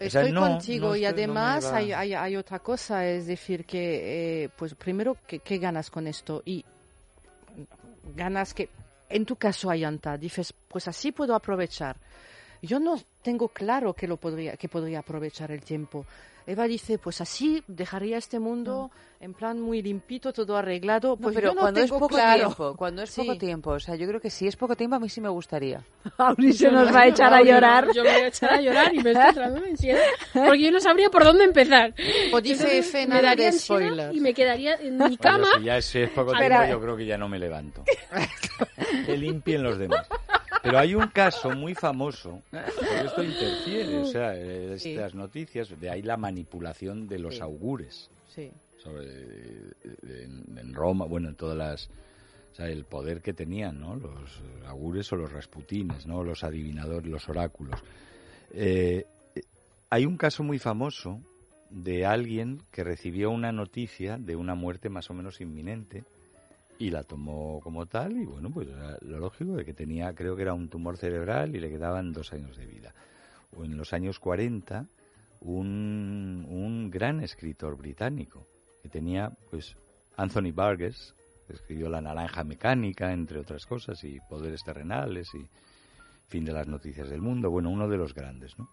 [0.00, 3.26] O sea, Estoy no, contigo no y estoy- además hay, hay, hay otra cosa, es
[3.26, 6.42] decir, que, eh, pues primero, ¿qué, qué ganas con esto?
[6.44, 6.64] Y
[8.14, 8.68] ganas que,
[9.08, 11.96] en tu caso, Ayanta, dices, pues así puedo aprovechar.
[12.62, 16.04] Yo no tengo claro que, lo podría, que podría aprovechar el tiempo.
[16.46, 18.90] Eva dice, pues así dejaría este mundo
[19.20, 21.10] en plan muy limpito, todo arreglado.
[21.10, 22.44] No, Pues pero yo no cuando es poco claro.
[22.46, 23.20] tiempo, cuando es Sí.
[23.20, 25.28] poco tiempo, o sea, yo creo que si es poco tiempo a mí sí me
[25.28, 25.82] gustaría.
[26.16, 27.88] Auri se nos va a echar a llorar.
[27.92, 30.00] Yo me voy a echar a llorar y me está entrando ansiedad.
[30.32, 31.92] Porque yo no sabría por dónde empezar.
[32.32, 34.16] O dice Entonces, F, me nada daría de spoilers.
[34.16, 35.46] Y me quedaría en mi Bueno, cama.
[35.58, 37.84] si ya es, es poco tiempo, yo creo que ya no me levanto.
[39.04, 40.06] que limpien los demás.
[40.62, 44.90] Pero hay un caso muy famoso, porque esto interfiere, o sea, eh, Sí.
[44.90, 47.40] estas noticias, de ahí la manipulación de los Sí.
[47.42, 48.10] augures.
[48.34, 48.50] Sí.
[48.78, 49.72] sobre, eh,
[50.24, 51.88] en, en Roma, bueno, en todas las...
[52.52, 53.96] O sea, el poder que tenían, ¿no?
[53.96, 56.22] Los augures o los rasputines, ¿no?
[56.22, 57.80] Los adivinadores, los oráculos.
[58.52, 59.04] Eh,
[59.34, 59.40] eh,
[59.90, 61.20] hay un caso muy famoso
[61.70, 66.04] de alguien que recibió una noticia de una muerte más o menos inminente
[66.78, 70.36] y la tomó como tal y bueno, pues era lo lógico de que tenía, creo
[70.36, 72.94] que era un tumor cerebral y le quedaban dos años de vida.
[73.56, 74.86] O en los años 40,
[75.40, 78.46] un, un gran escritor británico
[78.82, 79.76] que tenía, pues,
[80.16, 85.48] Anthony que escribió La Naranja Mecánica, entre otras cosas, y Poderes Terrenales, y
[86.28, 88.68] Fin de las Noticias del Mundo, bueno, uno de los grandes, ¿no?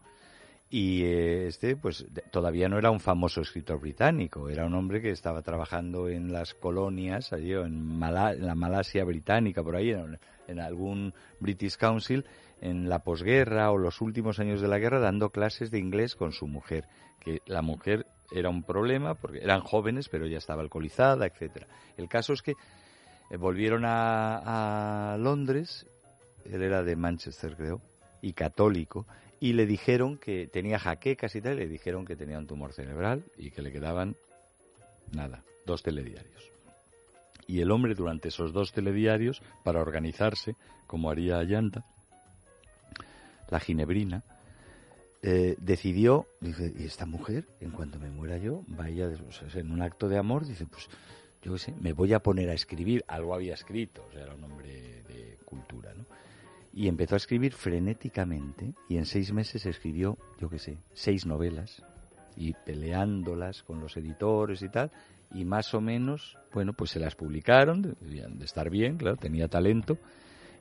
[0.70, 5.12] Y eh, este, pues, todavía no era un famoso escritor británico, era un hombre que
[5.12, 10.20] estaba trabajando en las colonias, allí, en, Mala- en la Malasia británica, por ahí, en,
[10.48, 12.26] en algún British Council,
[12.62, 16.32] en la posguerra o los últimos años de la guerra, dando clases de inglés con
[16.32, 16.86] su mujer,
[17.20, 21.68] que la mujer era un problema porque eran jóvenes, pero ya estaba alcoholizada, etcétera.
[21.96, 22.56] El caso es que
[23.30, 25.86] eh, volvieron a, a Londres,
[26.44, 27.82] él era de Manchester, creo,
[28.22, 29.06] y católico,
[29.40, 32.74] y le dijeron que tenía jaquecas y tal, y le dijeron que tenía un tumor
[32.74, 34.16] cerebral y que le quedaban
[35.12, 36.52] nada, dos telediarios.
[37.48, 40.56] Y el hombre durante esos dos telediarios, para organizarse,
[40.88, 41.86] como haría Ayanta,
[43.50, 44.24] la ginebrina,
[45.22, 49.12] eh, decidió, dice, y esta mujer, en cuanto me muera yo, vaya,
[49.54, 50.88] en un acto de amor, dice, pues
[51.42, 54.34] yo qué sé, me voy a poner a escribir, algo había escrito, o sea, era
[54.34, 56.06] un hombre de cultura, ¿no?
[56.76, 61.82] Y empezó a escribir frenéticamente y en seis meses escribió, yo qué sé, seis novelas
[62.36, 64.92] y peleándolas con los editores y tal,
[65.34, 69.48] y más o menos, bueno, pues se las publicaron, debían de estar bien, claro, tenía
[69.48, 69.98] talento,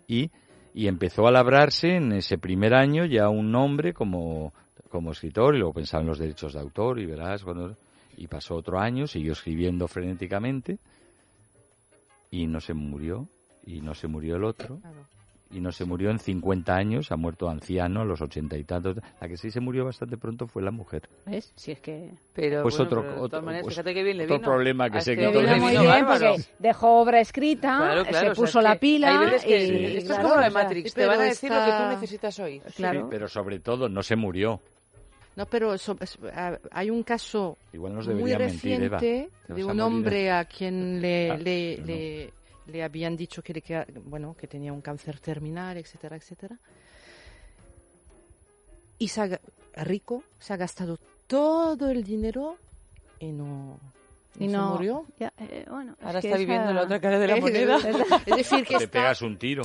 [0.07, 0.31] y,
[0.73, 4.55] y empezó a labrarse en ese primer año ya un nombre como,
[4.89, 7.77] como escritor, y luego pensaba en los derechos de autor, y verás, cuando,
[8.17, 10.79] Y pasó otro año, siguió escribiendo frenéticamente
[12.31, 13.29] y no se murió.
[13.67, 14.79] Y no se murió el otro.
[15.51, 18.97] Y no se murió en 50 años, ha muerto anciano a los ochenta y tantos.
[19.21, 21.09] La que sí se murió bastante pronto fue la mujer.
[21.27, 21.53] ¿Ves?
[21.55, 22.11] Si es que...
[22.33, 24.49] Pero, Pues bueno, otro- pero de otro- maneras, pues fíjate que bien le otro vino.
[24.49, 26.33] problema que se quitó Le de vino muy bien bárbaro.
[26.35, 29.45] porque dejó obra escrita, Claro, claro, se o sea, puso es la pila Hay veces
[29.45, 31.51] que y, esto es claro, como la de o sea, Matrix, te van a decir
[31.53, 32.63] lo que tú necesitas oír.
[32.75, 33.01] Claro.
[33.03, 34.61] Sí, pero sobre todo no se murió.
[35.37, 36.19] No, pero so- es-
[36.73, 38.35] hay un caso Igual nos muy mentir,
[38.83, 38.99] Eva.
[38.99, 39.83] reciente Te vas de un morir.
[39.83, 41.87] hombre a quien le, Ah, le, no.
[41.87, 42.33] le,
[42.67, 46.59] le habían dicho que, le queda- bueno, que tenía un cáncer terminal, etcétera, etcétera.
[48.99, 49.41] Y se ha ga-
[49.77, 52.57] rico, se ha gastado todo el dinero
[53.19, 53.79] y no,
[54.39, 55.07] Y no se murió.
[55.19, 57.41] Ya, eh, bueno, es Ahora que está esa- viviendo la otra cara de la Es-
[57.43, 57.77] moneda.
[58.27, 59.63] Es decir, que Te está- pegas un tiro.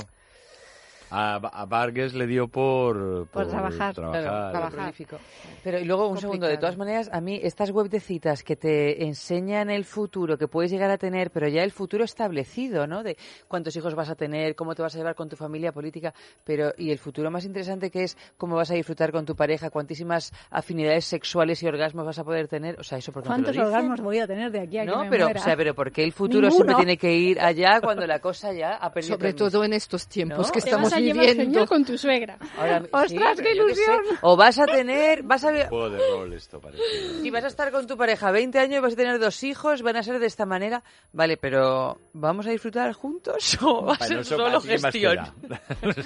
[1.10, 3.94] A, a Vargas le dio por, Por trabajar.
[3.94, 4.22] trabajar.
[4.22, 4.72] Claro, Trabajar.
[4.72, 5.16] prolífico.
[5.64, 8.56] Pero y luego un segundo, de todas maneras, a mí estas web de citas que
[8.56, 13.02] te enseñan el futuro que puedes llegar a tener, pero ya el futuro establecido, ¿no?
[13.02, 13.16] De
[13.48, 16.72] cuántos hijos vas a tener, cómo te vas a llevar con tu familia política, pero
[16.78, 20.32] y el futuro más interesante que es cómo vas a disfrutar con tu pareja, cuantísimas
[20.50, 24.00] afinidades sexuales y orgasmos vas a poder tener, o sea, eso porque ¿Cuántos lo orgasmos
[24.00, 25.40] voy a tener de aquí a que No, me pero, muera?
[25.40, 26.54] o sea, pero ¿por qué el futuro Ninguno.
[26.56, 30.06] siempre tiene que ir allá cuando la cosa ya ha perdido sobre todo en estos
[30.06, 30.52] tiempos ¿No?
[30.52, 31.44] que estamos a llevar viviendo.
[31.44, 32.38] genial con tu suegra.
[32.58, 34.00] Ahora, ¡Ostras, sí, qué ilusión!
[34.22, 36.82] O vas a tener, vas a Juego de rol esto parece.
[37.22, 39.82] Si vas a estar con tu pareja 20 años y vas a tener dos hijos,
[39.82, 40.82] van a ser de esta manera.
[41.12, 45.18] Vale, pero ¿vamos a disfrutar juntos o va a ser solo gestión?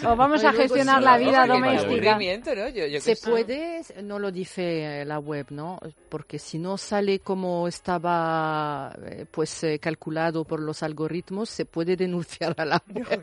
[0.07, 2.19] O vamos a Luego gestionar la vida doméstica.
[2.19, 2.69] ¿no?
[2.69, 3.31] Yo, yo qué Se sé.
[3.31, 5.79] puede, no lo dice la web, ¿no?
[6.09, 11.97] Porque si no sale como estaba eh, pues eh, calculado por los algoritmos, se puede
[11.97, 13.23] denunciar a la web.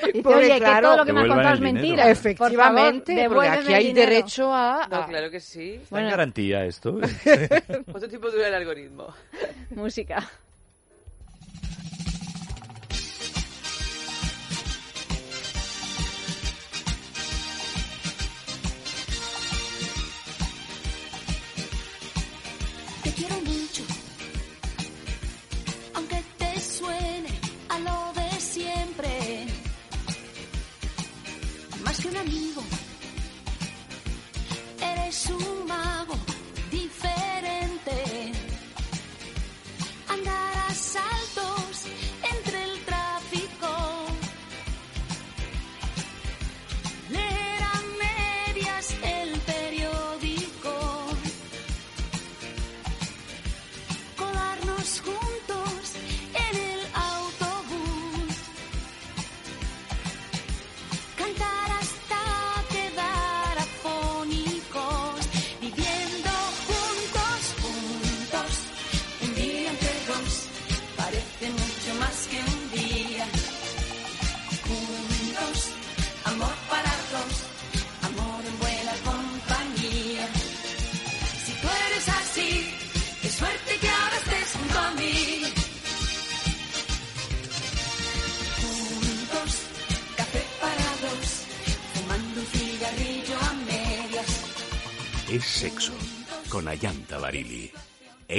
[0.06, 2.10] Dice, Porque, oye, que todo lo que me has contado es mentira.
[2.10, 4.10] Efectivamente, Por favor, porque aquí hay dinero.
[4.10, 4.86] derecho a...
[4.90, 5.72] No, claro que sí.
[5.74, 6.10] ¿Está en Bueno.
[6.10, 6.98] garantía esto?
[7.90, 9.08] ¿Cuánto tiempo dura el algoritmo?
[9.70, 10.28] Música.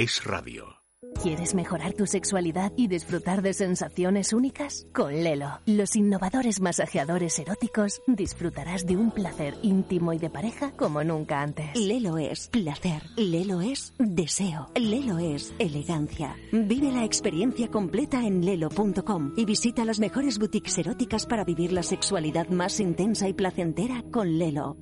[0.02, 0.82] Es radio.
[1.22, 4.84] ¿Quieres mejorar tu sexualidad y disfrutar de sensaciones únicas?
[4.92, 11.04] Con Lelo, los innovadores masajeadores eróticos, disfrutarás de un placer íntimo y de pareja como
[11.04, 11.76] nunca antes.
[11.76, 16.34] Lelo es placer, Lelo es deseo, Lelo es elegancia.
[16.50, 21.84] Vive la experiencia completa en lelo.com y visita las mejores boutiques eróticas para vivir la
[21.84, 24.76] sexualidad más intensa y placentera con Lelo.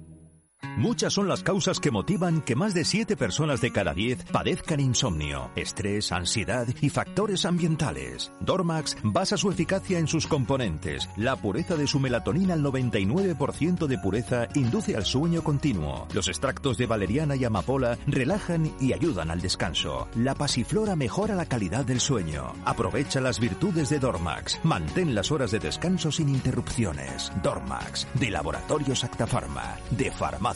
[0.77, 4.81] Muchas son las causas que motivan que más de 7 personas de cada 10 padezcan
[4.81, 8.31] insomnio, estrés, ansiedad y factores ambientales.
[8.41, 11.09] Dormax basa su eficacia en sus componentes.
[11.17, 16.07] La pureza de su melatonina al 99% de pureza induce al sueño continuo.
[16.13, 20.09] Los extractos de valeriana y amapola relajan y ayudan al descanso.
[20.15, 22.53] La pasiflora mejora la calidad del sueño.
[22.65, 24.61] Aprovecha las virtudes de Dormax.
[24.63, 27.33] Mantén las horas de descanso sin interrupciones.
[27.43, 30.50] Dormax, de Laboratorios Acta Pharma, de Farmacia.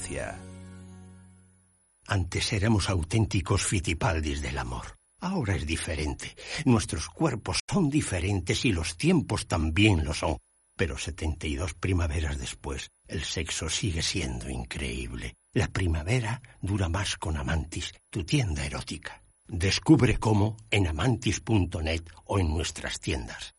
[2.07, 4.97] Antes éramos auténticos fitipaldis del amor.
[5.21, 6.37] Ahora es diferente.
[6.65, 10.37] Nuestros cuerpos son diferentes y los tiempos también lo son.
[10.77, 15.37] Pero 72 primaveras después, el sexo sigue siendo increíble.
[15.53, 19.23] La primavera dura más con Amantis, tu tienda erótica.
[19.47, 23.55] Descubre cómo en amantis.net o en nuestras tiendas.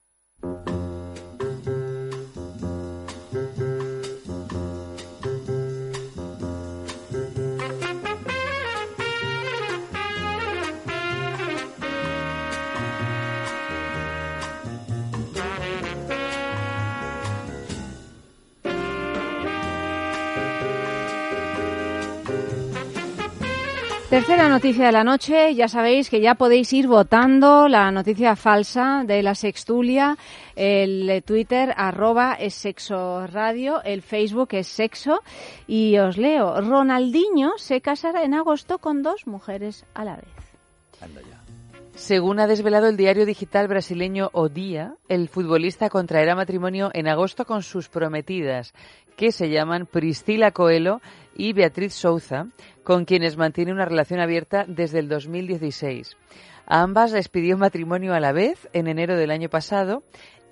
[24.15, 29.03] Tercera noticia de la noche, ya sabéis que ya podéis ir votando la noticia falsa
[29.05, 30.17] de la sextulia,
[30.55, 35.19] el Twitter arroba es sexo radio, el Facebook es sexo.
[35.67, 40.29] Y os leo, Ronaldinho se casará en agosto con dos mujeres a la vez.
[41.95, 47.43] Según ha desvelado el diario digital brasileño O Día, el futbolista contraerá matrimonio en agosto
[47.43, 48.73] con sus prometidas,
[49.17, 51.01] que se llaman Priscila Coelho
[51.35, 52.47] y Beatriz Souza,
[52.85, 56.15] con quienes mantiene una relación abierta desde el 2016.
[56.67, 60.03] A ambas les pidió matrimonio a la vez en enero del año pasado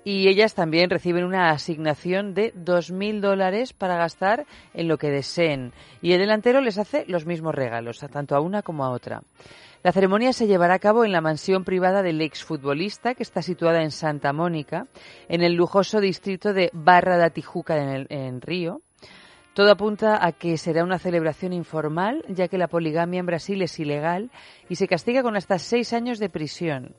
[0.04, 5.72] y ellas también reciben una asignación de 2.000 dólares para gastar en lo que deseen.
[6.02, 9.22] Y el delantero les hace los mismos regalos, tanto a una como a otra.
[9.82, 13.82] La ceremonia se llevará a cabo en la mansión privada del exfutbolista, que está situada
[13.82, 14.86] en Santa Mónica,
[15.28, 18.82] en el lujoso distrito de Barra da Tijuca en, el- en Río.
[19.54, 23.78] Todo apunta a que será una celebración informal, ya que la poligamia en Brasil es
[23.78, 24.30] ilegal
[24.68, 26.94] y se castiga con hasta seis años de prisión.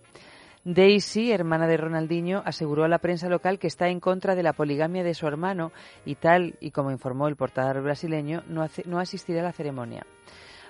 [0.64, 4.54] Daisy, hermana de Ronaldinho, aseguró a la prensa local que está en contra de la
[4.54, 5.74] poligamia de su hermano
[6.06, 10.06] y tal y como informó el portal brasileño, no, hace- no asistirá a la ceremonia.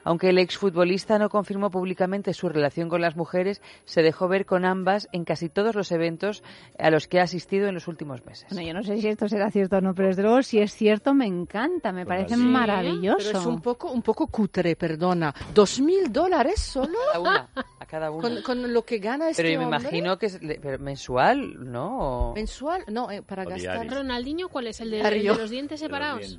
[0.06, 4.64] Aunque el exfutbolista no confirmó públicamente su relación con las mujeres, se dejó ver con
[4.64, 6.44] ambas en casi todos los eventos
[6.80, 8.48] a los que ha asistido en los últimos meses.
[8.52, 10.74] Bueno, yo no sé si esto será cierto o no, pero desde luego si es
[10.74, 13.18] cierto me encanta, me parece maravilloso.
[13.28, 15.34] Pero es un poco, un poco cutre, perdona.
[15.54, 16.98] ¿Dos mil dólares solo?
[17.12, 17.50] Cada una,
[17.80, 18.22] a cada una.
[18.22, 19.82] Con, con lo que gana este Pero yo me hombre?
[19.82, 22.30] imagino que es le- pero mensual, ¿no?
[22.30, 22.84] O- ¿Mensual?
[22.90, 23.74] No, eh, para O gastar.
[23.80, 23.92] diario.
[23.92, 24.80] Ronaldinho, ¿cuál es?
[24.82, 25.32] ¿El de, Diario.
[25.32, 26.38] el de los dientes separados?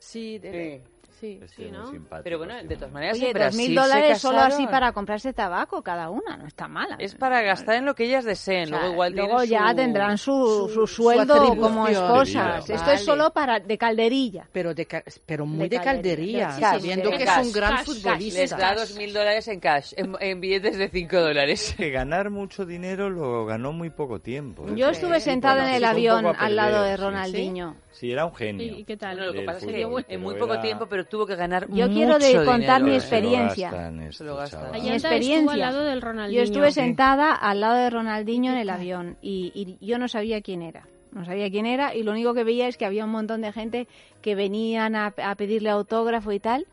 [0.00, 0.90] Sí, de- sí.
[1.20, 1.40] Sí,
[1.72, 1.92] ¿no?
[2.22, 4.92] Pero bueno, de todas maneras, Oye, en dos Brasil mil se dólares solo así para
[4.92, 6.96] comprarse tabaco cada una, no está mala.
[6.98, 8.64] Es para gastar en lo que ellas deseen.
[8.64, 12.60] O sea, luego igual luego ya su- tendrán su, su, su sueldo como esposas.
[12.68, 12.74] Vale.
[12.74, 14.48] Esto es solo para de calderilla.
[14.52, 16.48] Pero, de, ca- pero muy De de, caldería.
[16.48, 18.40] caldería, Sí, sí, sabiendo sí, que cash, es un gran cash, futbolista.
[18.40, 21.74] Les da dos mil dólares en cash, en, en billetes de cinco dólares.
[21.76, 24.66] Que ganar mucho dinero lo ganó muy poco tiempo.
[24.74, 27.02] Yo estuve sentada en el avión al lado de sí.
[27.02, 27.76] Ronaldinho.
[27.94, 28.76] Sí, era un genio.
[28.78, 29.16] ¿Y qué tal?
[29.24, 31.86] Lo que pasa es que en muy poco era- tiempo, pero tuvo que ganar Yo
[31.86, 33.70] mucho quiero de contar dinero, mi experiencia.
[33.70, 34.60] Se lo gastan estos Se lo gastan.
[34.60, 34.82] chavales.
[34.82, 35.52] Mi Ayanta estuvo experiencia.
[35.52, 36.36] al lado del Ronaldinho.
[36.38, 40.42] Yo estuve sentada al lado de Ronaldinho en el avión y, y yo no sabía
[40.42, 40.86] quién era.
[41.12, 43.52] No sabía quién era y lo único que veía es que había un montón de
[43.52, 43.86] gente
[44.20, 46.66] que venían a, a pedirle autógrafo y tal.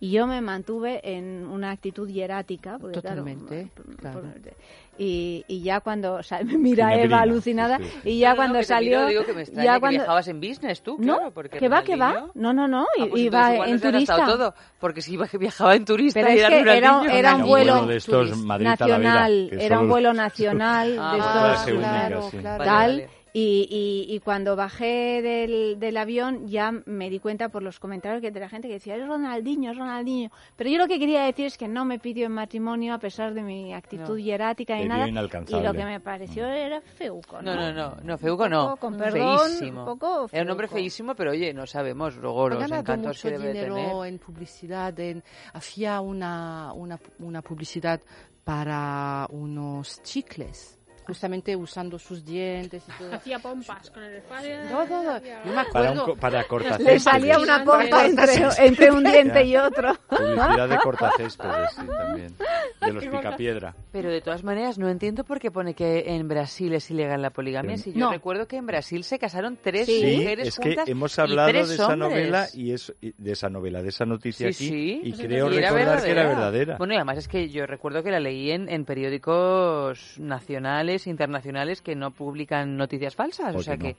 [0.00, 2.78] Y yo me mantuve en una actitud hierática.
[2.78, 4.22] Porque, claro, Totalmente, por- claro.
[4.98, 8.10] Y, y ya cuando o sea, mira Eva alucinada sí, sí.
[8.10, 10.28] y ya No, no, cuando que salió miro, digo que me ya que cuando viajabas
[10.28, 13.22] en business tú, no claro, porque que va que va no no no Ah, pues
[13.22, 16.48] iba igual en turista todo, porque si iba, viajaba en turista pero y es era
[16.48, 21.12] que era, era un vuelo de estos Madrid-Talavera, nacional, que era un vuelo nacional Ah,
[21.12, 22.58] de vale, estos, claro, tal.
[22.58, 23.17] Vale.
[23.40, 23.68] Y,
[24.08, 28.32] y, y cuando bajé del, del avión ya me di cuenta por los comentarios que
[28.32, 30.30] de la gente que decía, es Ronaldinho, es Ronaldinho.
[30.56, 33.34] Pero yo lo que quería decir es que no me pidió en matrimonio a pesar
[33.34, 34.18] de mi actitud No.
[34.18, 35.06] hierática y nada.
[35.08, 35.12] Y
[35.62, 37.54] lo que me pareció era feuco, ¿no?
[37.54, 38.76] No, no, no, no, Feuco no.
[38.76, 39.80] con perdón, feísimo.
[39.80, 43.40] un poco Era un hombre feísimo, pero oye, no sabemos luego los encantos que mucho
[43.40, 44.06] debe dinero tener.
[44.14, 44.98] en publicidad.
[44.98, 45.22] En,
[45.52, 48.00] hacía una, una, una publicidad
[48.44, 50.77] para unos chicles,
[51.08, 53.14] justamente usando sus dientes y todo.
[53.14, 54.56] Hacía pompas con el espacio.
[54.70, 55.92] No, no, no, yo me Para, acuerdo.
[55.92, 59.94] un co- para Le salía una pompa entre, entre un diente y otro.
[60.08, 62.34] Publicidad de cortacéspedes, sí, también.
[62.82, 63.74] De los picapiedra.
[63.90, 67.30] Pero de todas maneras, no entiendo por qué pone que en Brasil es ilegal la
[67.30, 67.78] poligamia.
[67.78, 68.10] Si yo No.
[68.12, 70.00] recuerdo que en Brasil se casaron tres Sí.
[70.02, 71.98] Sí, mujeres es que juntas hemos y hablado de esa hombres.
[71.98, 75.00] novela y es de esa novela, de esa noticia Sí, aquí sí.
[75.04, 76.76] y Pues creo recordar que era verdadera.
[76.76, 81.80] Bueno, y además es que yo recuerdo que la leí en, en periódicos nacionales, internacionales,
[81.82, 83.52] que no publican noticias falsas.
[83.52, 83.94] ¿Por O sea qué no?
[83.94, 83.96] que,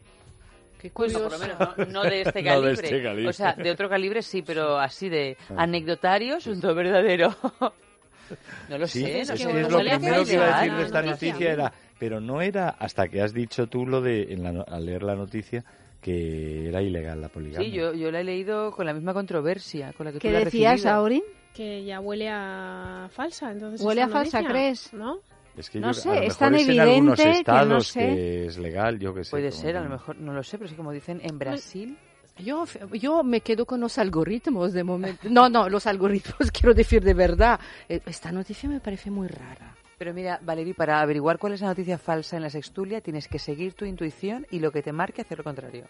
[0.81, 1.29] Qué pues, curioso.
[1.29, 3.29] por lo menos, no, no de este No de este calibre.
[3.29, 5.63] O sea, de otro calibre sí, pero así de Ah.
[5.63, 7.33] anecdotario, asunto verdadero.
[8.69, 10.83] no lo Sí, sé, es no es no lo primero que iba a decir de
[10.83, 11.51] esta noticia noticia.
[11.53, 14.85] era, pero no era hasta que has dicho tú lo de en la no- al
[14.85, 15.63] leer la noticia
[16.01, 17.67] que era ilegal la poligamia.
[17.67, 20.33] Sí, yo, yo la he leído con la misma controversia con la que ¿Qué tú
[20.33, 20.85] la decías.
[20.85, 21.23] Aurin?
[21.53, 23.81] Que ya huele a falsa, entonces.
[23.81, 24.93] ¿Huele a falsa, noticia, crees?
[24.93, 25.19] ¿No?
[25.60, 27.26] Es que No yo- sé, a lo es mejor tan es en algunos evidente que
[27.30, 27.99] no estados sé.
[27.99, 29.32] que es legal, yo que sé.
[29.32, 31.97] Puede ser, a lo mejor, no lo sé, pero sí como dicen en Brasil.
[32.38, 35.28] Yo, yo me quedo con los algoritmos de momento.
[35.30, 37.60] No, no, los algoritmos quiero decir de verdad.
[37.89, 39.76] Eh, Esta noticia me parece muy rara.
[39.97, 43.38] Pero mira, Valerie, para averiguar cuál es la noticia falsa en la sextulia, tienes que
[43.38, 45.84] seguir tu intuición y lo que te marque hacer lo contrario.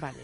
[0.00, 0.18] Vale.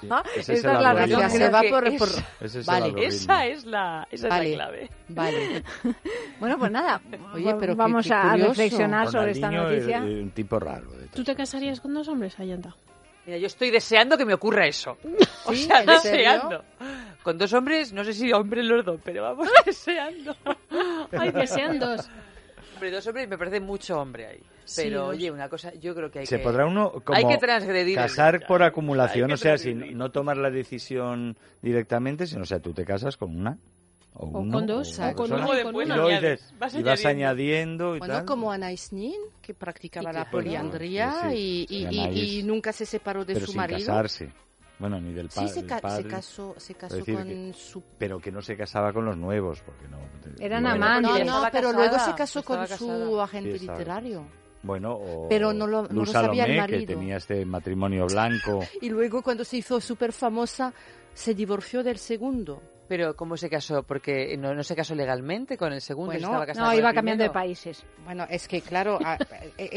[0.00, 0.08] Sí,
[0.40, 1.30] ese es la razón.
[1.30, 2.08] se va que por, es- por-
[2.46, 3.06] Ese es Vale.
[3.06, 4.50] Esa es la, esa Vale.
[4.52, 4.90] es la clave.
[5.08, 5.62] Vale.
[6.40, 7.00] Bueno, pues nada,
[7.34, 9.98] Oye, pero vamos qué a reflexionar sobre esta noticia.
[9.98, 10.90] es- es un tipo raro.
[10.92, 12.74] de ¿Tú te casarías con dos hombres, Ayanta?
[13.24, 14.98] Mira, yo estoy deseando que me ocurra eso.
[15.46, 16.64] o sea, deseando.
[17.22, 20.34] Con dos hombres, no sé si hombres los dos, pero vamos deseando.
[21.16, 22.08] Ay, que sean dos.
[22.82, 24.42] Hombre, dos hombres me parece mucho hombre ahí.
[24.74, 26.42] Pero oye, una cosa, yo creo que hay Se que...
[26.42, 27.96] podrá uno como hay que transgredir.
[27.96, 29.96] el- casar por acumulación, o sea, sin transgredir.
[29.96, 33.56] no tomar la decisión directamente, sino, o sea, tú te casas con una.
[34.14, 36.08] O, O uno, con dos, o con persona, uno y con y una.
[36.20, 37.94] dices- vas y vas añadiendo.
[37.94, 38.24] y Bueno, tal.
[38.24, 42.00] como Anais Nin, que practicaba Y la poliandría Bueno, sí, y, sí, y- sí, y-
[42.00, 42.18] Anais.
[42.18, 43.78] y nunca se separó de pero su sin marido.
[43.78, 44.32] casarse.
[44.82, 46.08] Bueno, ni del, pa- Sí, se, del ca- se padre.
[46.08, 47.82] casó, se casó decir con que- su...
[47.98, 49.98] Pero que no se casaba con los nuevos, porque no.
[50.38, 51.24] Eran amantes.
[51.24, 54.26] No, no, pero casada, luego se casó con su agente Sí, literario.
[54.64, 56.94] Bueno, o Pero no lo- no lo sabía el Salomé, que marido.
[56.98, 58.60] tenía este matrimonio blanco.
[58.82, 60.72] Y luego cuando se hizo súper famosa,
[61.14, 62.62] se divorció del segundo.
[62.88, 63.82] Pero ¿cómo se casó?
[63.84, 66.12] Porque no, no se casó legalmente con el segundo.
[66.12, 67.84] Bueno, estaba casado No, iba cambiando de países.
[68.04, 69.16] Bueno, es que claro, a-
[69.56, 69.70] e-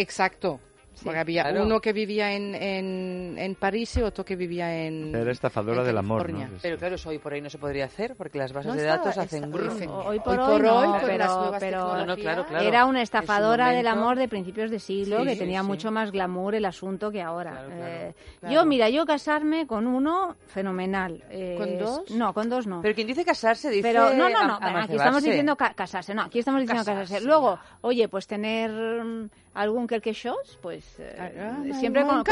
[1.04, 1.64] Porque había claro.
[1.64, 5.14] uno que vivía en, en, en París y otro que vivía en.
[5.16, 6.32] Era estafadora en del amor.
[6.62, 8.82] Pero claro, eso hoy por hoy no se podría hacer porque las bases No de
[8.88, 9.58] estaba- datos hacen está-.
[9.58, 12.66] Hoy por Hoy hoy, por no, hoy, pero, pero No, no, claro, claro.
[12.68, 15.68] era una estafadora del amor de principios de siglo Sí, que sí, tenía sí.
[15.68, 17.52] mucho más glamour el asunto que ahora.
[17.52, 18.56] Claro, claro, Eh, claro.
[18.56, 21.24] Yo, mira, yo casarme con uno, fenomenal.
[21.30, 22.10] Eh, ¿Con dos?
[22.12, 22.82] No, con dos no.
[22.82, 26.22] Pero quien dice casarse dice Pero no, no, no, aquí estamos diciendo ca- casarse, no,
[26.24, 27.04] aquí estamos diciendo casarse.
[27.16, 32.24] Casarse, Luego, oye, pues tener mm, algún querquechos, pues eh, Ah, siempre me ha con,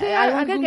[0.00, 0.64] de eh, algún algún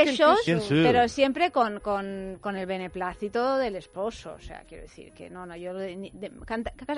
[0.83, 5.45] pero siempre con, con, con el beneplácito del esposo, o sea, quiero decir que no,
[5.45, 6.31] no, yo de- ni- de-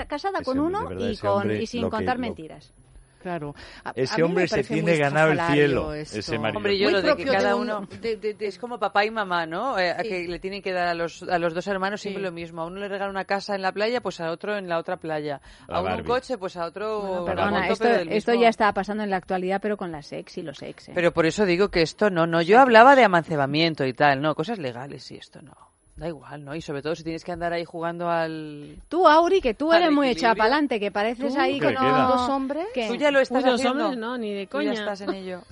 [0.05, 0.79] casada Ese con uno
[1.13, 2.73] y con hombre, y sin que- contar lo- mentiras.
[3.19, 3.53] Claro.
[3.83, 6.19] A- a Ese me hombre se tiene ganado el cielo, esto.
[6.19, 6.57] ese marido.
[6.57, 9.03] Hombre, yo Muy lo de que cada un- uno de- de- de- es como papá
[9.05, 9.77] y mamá, ¿no?
[9.77, 10.09] Eh, a Sí.
[10.09, 12.25] que le tienen que dar a los, a los dos hermanos siempre Sí.
[12.25, 12.61] lo mismo.
[12.61, 14.97] A uno le regala una casa en la playa, pues a otro en la otra
[14.97, 15.41] playa.
[15.67, 16.07] La A uno un Barbie.
[16.07, 19.59] coche, pues a otro Bueno, un perdona, esto, esto ya está pasando en la actualidad,
[19.61, 20.89] pero con las ex y los ex.
[20.89, 20.91] ¿eh?
[20.95, 22.41] Pero por eso digo que esto no, no.
[22.41, 25.68] Yo hablaba de amancebamiento y tal, no, cosas legales y esto no.
[25.99, 26.55] Da igual, ¿no?
[26.55, 28.77] Y sobre todo si tienes que andar ahí jugando al...
[28.87, 31.39] Tú, Auri, que tú eres muy para adelante, que pareces ¿Tú?
[31.39, 32.07] ahí no...
[32.07, 32.67] ¿Dos hombres?
[32.73, 32.87] ¿Qué?
[32.87, 33.83] Tú ya lo estás Uy, dos haciendo.
[33.83, 34.73] hombres, no, ni de Tú ya coña.
[34.79, 35.41] estás en ello.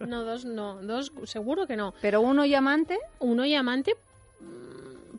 [0.00, 0.76] No, dos no.
[0.82, 1.92] Dos seguro que no.
[2.00, 3.94] Pero uno y amante, Uno y amante,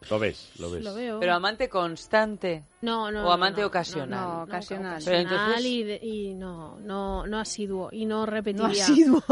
[0.10, 0.84] Lo ves, lo ves.
[0.84, 1.20] lo veo.
[1.20, 2.64] Pero amante constante.
[2.82, 3.19] No, no.
[3.19, 4.09] o no, amante no, ocasional.
[4.09, 5.01] No, No, ocasional.
[5.03, 8.69] Pero ocasional entonces- y, de- y no, no, no asiduo y no no repetiría.
[8.84, 9.23] asiduo.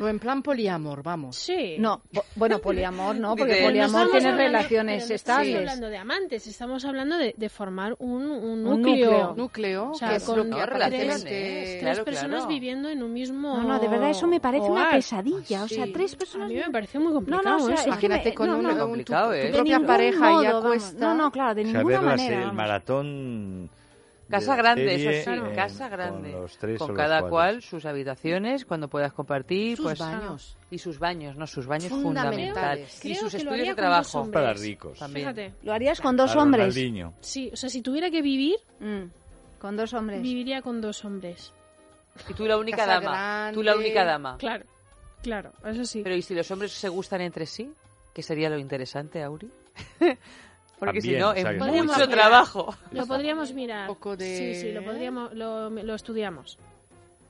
[0.00, 1.36] O en plan poliamor, vamos.
[1.36, 1.76] Sí.
[1.78, 2.02] No,
[2.34, 5.56] bueno, poliamor no, porque no poliamor estamos tiene hablando- relaciones pero no estamos estables.
[5.56, 9.10] hablando de amantes, estamos hablando de, de formar un, un Un núcleo.
[9.10, 9.34] núcleo.
[9.36, 10.56] Núcleo, O sea, que es con lo que no,
[10.88, 12.46] tres, tres claro, personas claro.
[12.48, 15.64] viviendo en un mismo No, no, de verdad eso me parece una pesadilla.
[15.64, 15.92] O sea, Sí.
[15.92, 16.48] tres A personas...
[16.48, 18.56] mí me parece muy No, complicado no, o sea, es que me- Imagínate con no,
[18.58, 18.68] un, no.
[18.70, 19.38] un- tu, Complicado, tu ¿eh?
[19.44, 20.98] de propia pareja ya cuesta.
[21.00, 22.52] No, no, claro, de ninguna manera.
[22.78, 23.70] Maratón.
[24.28, 26.32] Casa grande, serie, eso sí, casa grande.
[26.32, 29.78] Con, los tres o Con los cada cual sus habitaciones, cuando puedas compartir.
[29.78, 30.56] Sus pues, baños.
[30.70, 33.02] Y sus baños, no, sus baños Fundamentales.
[33.06, 34.30] Y sus estudios de trabajo.
[34.30, 34.98] Para ricos.
[34.98, 35.28] También.
[35.28, 35.54] Fíjate.
[35.62, 36.74] Lo harías con dos A hombres.
[36.74, 37.14] Ronaldinho.
[37.20, 39.04] Sí, o sea, si tuviera que vivir, Mm,
[39.58, 40.20] Con dos hombres.
[40.20, 41.52] viviría con dos hombres.
[42.28, 43.50] Y tú la única Casa dama.
[43.54, 44.36] Tú la única dama.
[44.38, 44.64] Claro,
[45.22, 46.02] claro, eso sí.
[46.02, 47.72] Pero ¿y si los hombres se gustan entre sí?
[48.12, 49.50] ¿Qué sería lo interesante, Auri?
[50.78, 52.10] Porque si no, o sea, es que- Podríamos mucho mirar.
[52.10, 52.74] trabajo.
[52.92, 53.88] Lo podríamos mirar.
[53.90, 56.58] Un poco de- Sí, sí, lo podríamos, lo, lo estudiamos.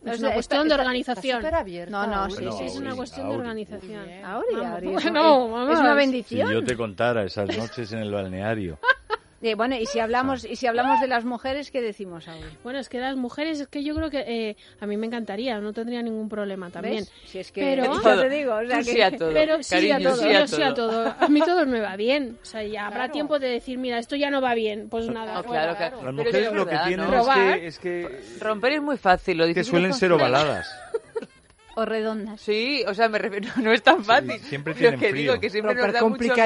[0.05, 1.41] O Es sea, una cuestión está- de está- organización.
[1.41, 1.91] Súper abierta.
[1.91, 2.33] No, no, Auri.
[2.35, 3.41] sí, Bueno, sí, Es una Auri, cuestión de Auri.
[3.49, 3.99] organización.
[4.01, 4.25] Muy bien.
[4.25, 4.55] Auri.
[4.55, 6.53] Auri, es, Bueno, es una Si bendición.
[6.53, 8.79] yo te contara esas noches en el balneario.
[9.41, 12.49] Eh, bueno, y si hablamos y si hablamos de las mujeres, ¿qué decimos ahora?
[12.65, 15.61] Bueno, es que las mujeres, es que yo creo que eh, a mí me encantaría,
[15.61, 17.05] no tendría ningún problema también.
[17.05, 17.13] ¿Ves?
[17.25, 19.33] Si es que Pero- ya te digo, o sea Tú que sí a todo.
[19.33, 20.91] Pero sí Cariño, a todo, sí a yo sí a todo.
[21.05, 21.15] todo.
[21.21, 22.37] A mí todo me va bien.
[22.43, 24.89] O sea, ya habrá tiempo de decir, mira, esto ya no va bien.
[24.89, 26.03] Pues nada, No, claro, claro.
[26.03, 27.21] Las mujeres es lo que tienen ¿no?
[27.21, 30.69] es que, es que, Romper es muy fácil, lo que difícil suelen es ser ovaladas.
[31.79, 32.41] o redondas.
[32.41, 34.39] Sí, o sea, me refiero, no, no es tan fácil.
[34.41, 35.33] siempre Lo tienen que frío.
[35.33, 36.01] digo que siempre nos da mucho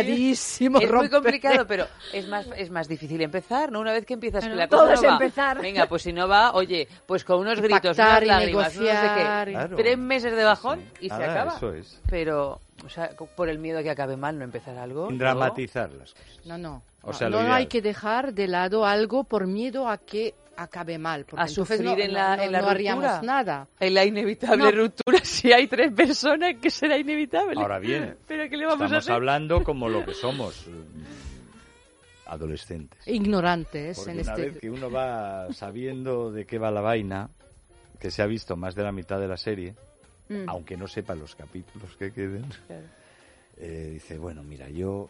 [0.06, 0.78] complicadísimo.
[0.78, 1.10] Es muy romper.
[1.10, 3.80] complicado, pero es más es más difícil empezar, ¿no?
[3.80, 4.58] Una vez que empiezas que Claro.
[4.60, 5.14] la cosa Todo es no va.
[5.14, 5.60] empezar.
[5.60, 8.88] Venga, pues si no va, oye, pues con unos gritos, Pactar unas lágrimas, no sé
[8.88, 9.50] qué.
[9.52, 9.76] Claro.
[9.76, 11.56] Tres meses de bajón y se acaba.
[11.56, 12.00] Eso es.
[12.10, 15.08] Pero, o sea, por el miedo a que acabe mal, no empezar algo.
[15.08, 15.24] Sin ¿no?
[15.24, 16.40] dramatizar las cosas.
[16.46, 16.82] No, no.
[17.02, 17.52] O No, sea, no ideal.
[17.54, 21.24] hay que dejar de lado algo por miedo a que acabe mal.
[21.24, 23.68] Porque A sufrir no, en la, no- en la no haríamos nada.
[23.80, 24.70] En la inevitable No.
[24.70, 27.60] ruptura, si hay tres personas, que será inevitable.
[27.60, 29.14] Ahora bien, ¿Pero qué le vamos a estamos hacer?
[29.14, 33.06] hablando como lo que somos, mm, adolescentes.
[33.06, 34.42] Ignorantes Porque en una este...
[34.50, 37.28] vez que uno va sabiendo de qué va la vaina,
[37.98, 39.74] que se ha visto más de la mitad de la serie,
[40.28, 40.44] Mm.
[40.48, 42.86] aunque no sepa los capítulos que queden, Claro.
[43.58, 45.08] eh, dice, bueno, mira, yo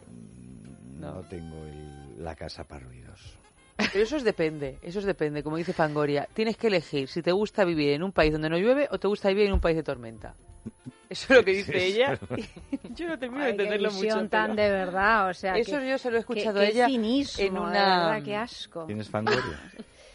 [0.99, 1.21] no, No.
[1.21, 3.37] tengo el- la casa para ruidos.
[3.77, 6.27] Pero eso es depende, eso es depende, como dice Fangoria.
[6.33, 9.07] Tienes que elegir si te gusta vivir en un país donde no llueve o te
[9.07, 10.35] gusta vivir en un país de tormenta.
[11.09, 12.17] Eso es lo que dice ella.
[12.95, 14.27] yo no termino de Ay, entenderlo mucho.
[14.29, 16.85] tan pero- de verdad, o sea, Eso que- yo se lo he escuchado a ella
[16.85, 17.71] qué cinismo, en de una...
[17.71, 18.85] verdad, qué asco.
[18.85, 19.59] ¿Tienes Fangoria?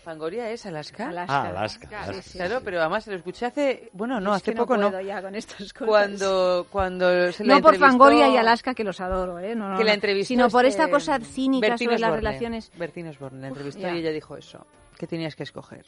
[0.09, 1.11] ¿Fangoria es Alaska?
[1.11, 1.35] Alaska.
[1.43, 2.23] Ah, Alaska, Claro, Alaska.
[2.23, 2.39] sí, sí.
[2.39, 3.91] Claro, pero además se lo escuché hace...
[3.93, 4.91] Bueno, no, Es hace que poco no no.
[4.91, 5.87] puedo ya con estas cosas.
[5.87, 9.55] Cuando, cuando se la no por Fangoria y Alaska, que los adoro, ¿eh?
[9.55, 9.95] No, no, que la no.
[9.97, 12.27] entrevistó sino por este esta cosa cínica Bertín sobre las Osborne.
[12.27, 12.71] relaciones.
[12.79, 13.95] Bertín Osborne la entrevistó ya.
[13.95, 15.85] y ella dijo eso, que tenías que escoger.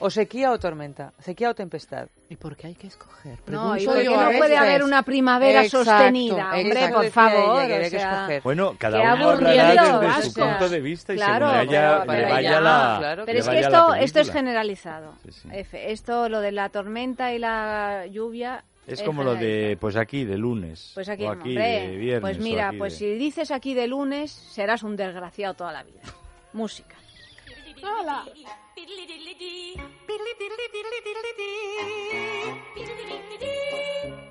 [0.00, 2.06] O sequía o tormenta, sequía o tempestad.
[2.28, 3.38] ¿Y por qué hay que escoger?
[3.48, 6.94] No, y Pregunto porque yo no puede haber una primavera Exacto, sostenida, hombre, exacto.
[6.96, 7.66] por Decía ella favor.
[7.66, 8.42] que o que sea, escoger.
[8.42, 12.38] Bueno, cada uno hablará desde su punto de vista y según pero le para vaya
[12.38, 15.14] ella, la claro, Pero es que esto, esto es generalizado.
[15.24, 15.48] Sí, sí.
[15.52, 15.90] F.
[15.92, 18.64] Esto, lo de la tormenta y la lluvia.
[18.86, 20.92] Es como lo de, pues aquí, de lunes.
[20.94, 22.20] Pues aquí, o aquí, hombre, de viernes.
[22.20, 25.82] pues mira, aquí pues de- si dices aquí de lunes, serás un desgraciado toda la
[25.82, 26.00] vida.
[26.52, 26.94] Música.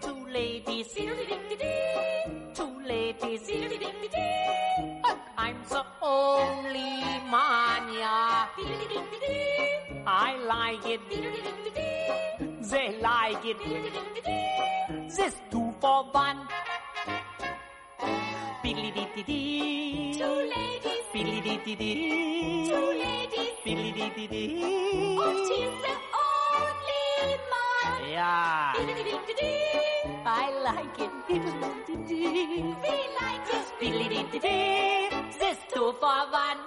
[0.01, 0.87] Two ladies,
[2.53, 3.43] two ladies.
[5.37, 6.89] I'm the only
[7.31, 8.47] man, yeah.
[10.05, 11.01] I like it.
[12.69, 13.57] They like it.
[15.15, 16.47] This two for one.
[20.17, 20.66] Two ladies.
[21.17, 22.69] Billy dee dee dee.
[22.69, 23.55] Two ladies.
[23.65, 25.17] Billy dee dee dee.
[25.19, 27.99] Oh, she's the only man.
[28.11, 28.73] Yeah.
[28.77, 29.17] Billy.
[30.25, 31.11] I like it.
[31.27, 31.39] We
[33.21, 33.65] like it.
[33.79, 35.09] Billy dee dee dee.
[35.39, 36.59] This two for one.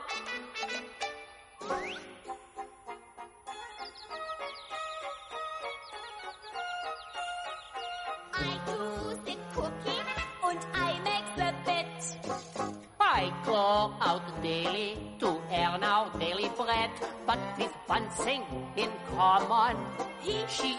[13.70, 14.90] Go out daily
[15.20, 15.28] to
[15.60, 16.90] earn our daily bread,
[17.26, 18.42] but with one thing
[18.76, 19.76] in common.
[20.24, 20.70] He, She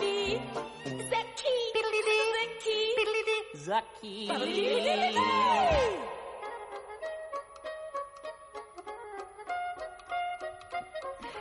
[0.00, 0.40] me,
[1.12, 2.88] the key, the key,
[3.66, 4.30] the key.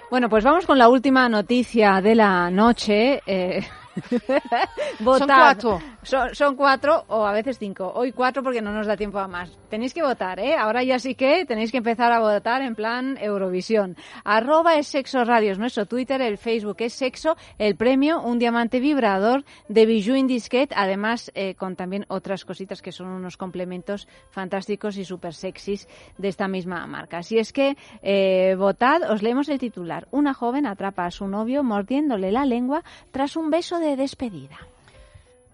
[0.09, 3.21] Bueno, pues vamos con la última noticia de la noche.
[3.25, 3.65] Eh,
[4.99, 5.19] votad.
[5.19, 5.96] Son cuatro.
[6.07, 7.91] Son, cuatro o a veces cinco.
[7.93, 9.51] Hoy cuatro porque no nos da tiempo a más.
[9.69, 10.55] Tenéis que votar, ¿eh?
[10.55, 13.97] Ahora ya sí que tenéis que empezar a votar en plan Eurovisión.
[14.23, 18.79] Arroba es Sexo Radio, es nuestro Twitter, el Facebook es Sexo, el premio, un diamante
[18.79, 24.07] vibrador de Bijou in Disquet, además eh, con también otras cositas que son unos complementos
[24.29, 27.17] fantásticos y súper sexys de esta misma marca.
[27.17, 30.07] Así es que eh, votad, os leemos el titular.
[30.11, 34.57] Una joven atrapa a su novio mordiéndole la lengua tras un beso de despedida.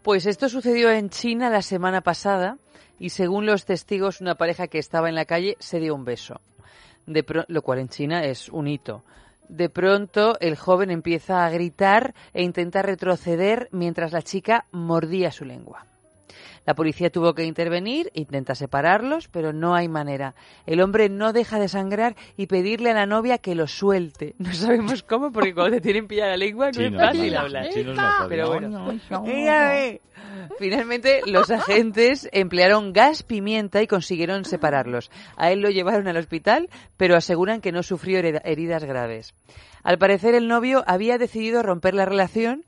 [0.04, 2.58] Pues esto sucedió en China la semana pasada
[3.00, 6.42] y según los testigos una pareja que estaba en la calle se dio un beso,
[7.06, 9.06] de lo cual en China es un hito.
[9.48, 15.46] De pronto el joven empieza a gritar e intenta retroceder mientras la chica mordía su
[15.46, 15.86] lengua.
[16.66, 20.34] La policía tuvo que intervenir, intenta separarlos, pero no hay manera.
[20.66, 24.36] El hombre no deja de sangrar y pedirle a la novia que lo suelte.
[24.44, 27.70] No sabemos cómo, porque cuando te tienen pillada la lengua no es fácil hablar.
[27.70, 28.30] Chinos no pueden.
[28.30, 29.00] Pero No, bueno.
[29.10, 30.02] no, ve.
[30.60, 35.12] Finalmente, los agentes emplearon gas pimienta y consiguieron separarlos.
[35.38, 39.34] A él lo llevaron al hospital, pero aseguran que no sufrió heridas graves.
[39.84, 42.64] Al parecer, el novio había decidido romper la relación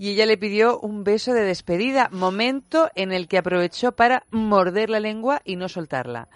[0.00, 4.88] y ella le pidió un beso de despedida, momento en el que aprovechó para morder
[4.88, 6.28] la lengua y no soltarla.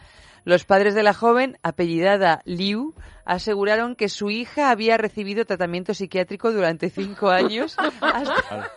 [0.44, 6.52] Los padres de la joven, apellidada Liu, aseguraron que su hija había recibido tratamiento psiquiátrico
[6.52, 8.70] durante cinco años hasta,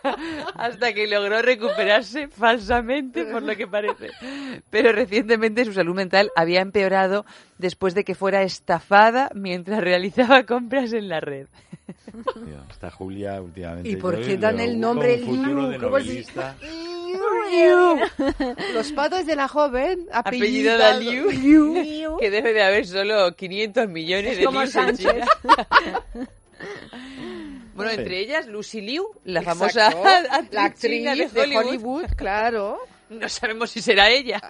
[0.54, 4.10] hasta que logró recuperarse falsamente, por lo que parece.
[4.70, 7.26] Pero recientemente su salud mental había empeorado
[7.58, 11.48] después de que fuera estafada mientras realizaba compras en la red.
[12.70, 13.88] Está Julia últimamente.
[13.90, 15.78] ¿Y por qué dan el nombre Liu?
[17.12, 18.72] De ¿Cómo se- novelista.
[18.74, 24.32] Los padres de la joven, Apellidada apellidado Liu, que debe de haber solo 500 millones
[24.32, 25.14] Es de como Sánchez.
[27.74, 27.98] Bueno, Sí.
[28.00, 32.06] entre ellas Lucy Liu, la Exacto, famosa actriz la actriz china de de Hollywood.
[32.16, 32.78] Claro.
[33.08, 34.42] No sabemos si será ella.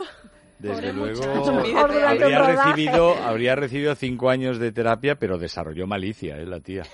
[0.59, 1.25] Desde Pobre luego
[2.09, 6.85] habría recibido, habría recibido cinco años de terapia, pero desarrolló malicia, ¿eh, la tía.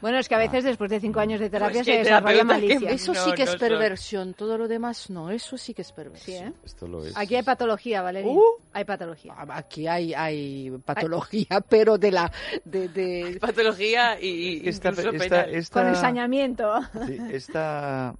[0.00, 2.90] Bueno, es que a veces después de cinco años de terapia Pues se desarrolla malicia.
[2.90, 5.92] Eso No, sí que es no perversión, todo lo demás no, eso sí que es
[5.92, 6.52] perversión.
[6.52, 6.60] Sí, ¿eh?
[6.64, 7.16] Esto lo es.
[7.16, 8.30] Aquí hay patología, Valeria.
[8.30, 8.42] Uh.
[8.72, 9.34] Hay patología.
[9.48, 12.30] Aquí hay, hay patología, pero de la...
[12.64, 15.54] De, de- Patología y, y esta, esta- penal.
[15.54, 16.80] esta- Con ensañamiento.
[17.06, 18.14] sí, esta,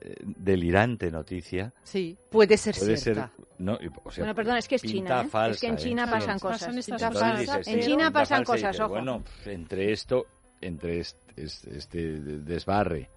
[0.00, 3.24] eh, delirante noticia Sí, puede ser puede ser...
[3.56, 5.22] No, o sea, Bueno, perdón, es que es China.
[5.22, 5.28] ¿eh?
[5.28, 5.78] falsa, es que en ¿eh?
[5.78, 6.10] China Sí.
[6.10, 6.76] pasan Pasan cosas.
[6.76, 8.88] estas dices, En sí, China pasan cosas, dices, ojo.
[8.94, 10.26] Bueno, entre esto,
[10.66, 13.08] entre este, desbarre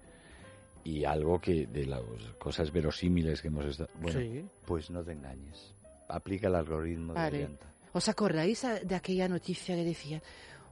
[0.84, 2.00] y algo que de las
[2.38, 3.90] cosas verosímiles que hemos estado...
[4.00, 4.44] Bueno, Sí.
[4.64, 5.72] pues no te engañes.
[6.08, 7.36] Aplica el algoritmo de Vale.
[7.44, 7.66] Orienta.
[7.92, 10.22] ¿Os acordáis de aquella noticia que decía,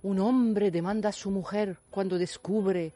[0.03, 2.93] un hombre demanda a su mujer cuando descubre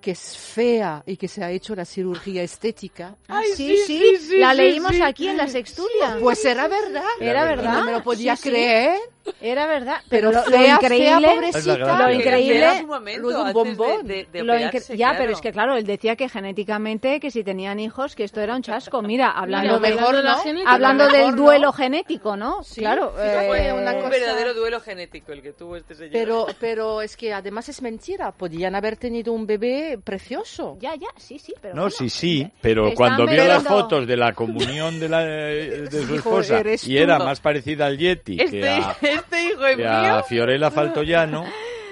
[0.00, 3.16] que es fea y que se ha hecho la cirugía estética?
[3.28, 6.18] Ah, sí, sí, la leímos aquí en la sextulia.
[6.20, 7.04] Pues era verdad.
[7.20, 7.72] Era verdad.
[7.78, 8.48] No me lo podía Sí, sí.
[8.50, 8.98] creer.
[9.40, 10.00] Era verdad.
[10.08, 11.98] Pero Pero, lo, fea, lo increíble, pobrecita.
[12.08, 14.06] Lo increíble, momento luego un bombón.
[14.06, 15.18] de, de- de lo incre- operarse, ya, claro.
[15.22, 18.54] pero es que claro, él decía que genéticamente, que si tenían hijos, que esto era
[18.56, 19.02] un chasco.
[19.02, 20.38] Mira, hablando, lo mejor no.
[20.38, 21.36] genética, hablando del no.
[21.36, 22.62] duelo genético, ¿no?
[22.62, 23.12] Sí, claro.
[23.16, 26.12] sí fue eh, Un verdadero duelo genético el que tuvo este señor.
[26.12, 28.32] Pero, pero es que además es mentira.
[28.32, 30.76] Podían haber tenido un bebé precioso.
[30.80, 34.06] Ya, ya, sí, sí, pero No, bueno, sí, sí, eh, pero cuando vio las fotos
[34.06, 38.60] de la comunión de, la, de su esposa y era más parecida al Yeti este,
[38.60, 40.22] que a, este hijo es que a mío.
[40.24, 41.44] Fiorella Faltoyano,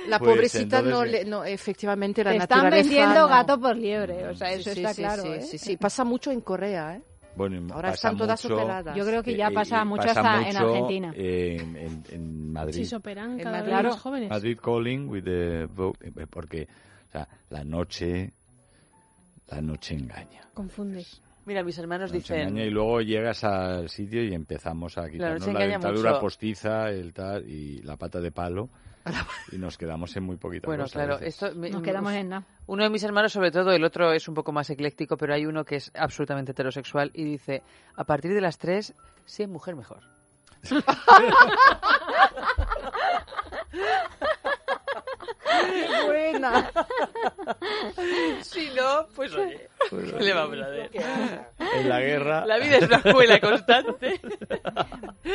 [0.08, 3.28] La Pues, pobrecita no, entonces, le, no, efectivamente, la Te están naturaleza vendiendo no.
[3.28, 5.22] gato por liebre, o sea, Sí, eso sí, está sí, claro.
[5.22, 5.42] sí, ¿eh?
[5.42, 5.76] sí, sí.
[5.76, 7.02] Pasa mucho en Corea, ¿eh?
[7.34, 8.96] bueno, Ahora están todas mucho, operadas.
[8.96, 11.12] Yo creo que ya eh, pasa eh, mucho pasa hasta en mucho Argentina.
[11.16, 12.74] En, en- en Madrid.
[12.74, 13.74] Sí, se operan En cada Madrid.
[13.74, 14.30] vez más jóvenes.
[14.30, 16.68] Madrid calling with the eh, porque
[17.08, 18.32] o sea, la noche
[19.48, 20.42] la noche engaña.
[20.54, 21.04] Confunde.
[21.46, 22.48] Mira, mis hermanos noche dicen...
[22.48, 26.20] engaña y luego llegas al sitio y empezamos a quitarnos noche la dentadura mucho.
[26.20, 28.68] postiza, el tal y la pata de palo
[29.52, 31.54] y nos quedamos en muy poquita Bueno, cosa claro, esto...
[31.54, 32.44] me- Nos quedamos en nada.
[32.66, 35.46] Uno de mis hermanos, sobre todo, el otro es un poco más ecléctico, pero hay
[35.46, 37.62] uno que es absolutamente heterosexual y dice,
[37.94, 38.92] a partir de las tres,
[39.24, 40.00] si es mujer, mejor.
[46.06, 46.70] Buena.
[48.42, 50.90] Si no, pues oye, ¿qué le vamos a hacer?
[51.74, 54.20] En la guerra, La vida es una escuela constante.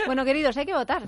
[0.06, 1.04] Bueno, queridos, hay que votar.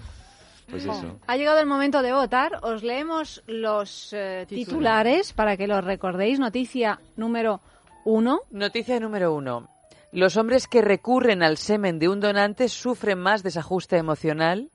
[0.70, 1.20] pues eso.
[1.28, 2.60] Ha llegado el momento de votar.
[2.62, 6.39] Os leemos los eh, titulares para que los recordéis.
[6.39, 7.62] Noticia número
[8.06, 8.41] uno.
[8.51, 9.70] Noticia número uno.
[10.12, 14.70] Los hombres que recurren al semen de un donante sufren más desajuste emocional.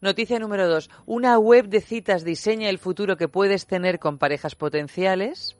[0.00, 0.90] Noticia número dos.
[1.06, 5.56] Una web de citas diseña el futuro que puedes tener con parejas potenciales.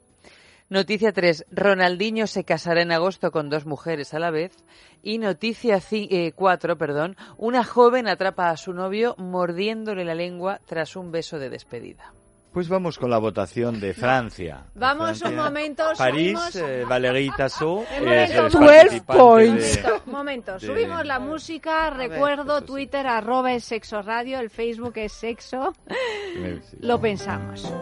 [0.70, 1.44] Noticia 3.
[1.50, 4.56] Ronaldinho se casará en agosto con dos mujeres a la vez.
[5.02, 5.80] Y noticia
[6.34, 6.78] 4.
[6.78, 7.16] perdón.
[7.36, 12.12] Una joven atrapa a su novio mordiéndole la lengua tras un beso de despedida.
[12.54, 14.64] Pues vamos con la votación de Francia.
[14.76, 15.28] Vamos Francia.
[15.28, 15.82] un momento.
[15.98, 18.46] París, subimos- eh, Valérie Tassot Un es momento.
[18.46, 19.76] el 12 participante points.
[19.76, 20.52] de- Momento, momento.
[20.54, 21.90] de- Subimos la música.
[21.90, 22.64] ver, Recuerdo sí.
[22.66, 24.38] Twitter, arroba es sexo radio.
[24.38, 25.74] El Facebook es sexo.
[25.88, 26.76] Sí.
[26.80, 27.72] Lo pensamos.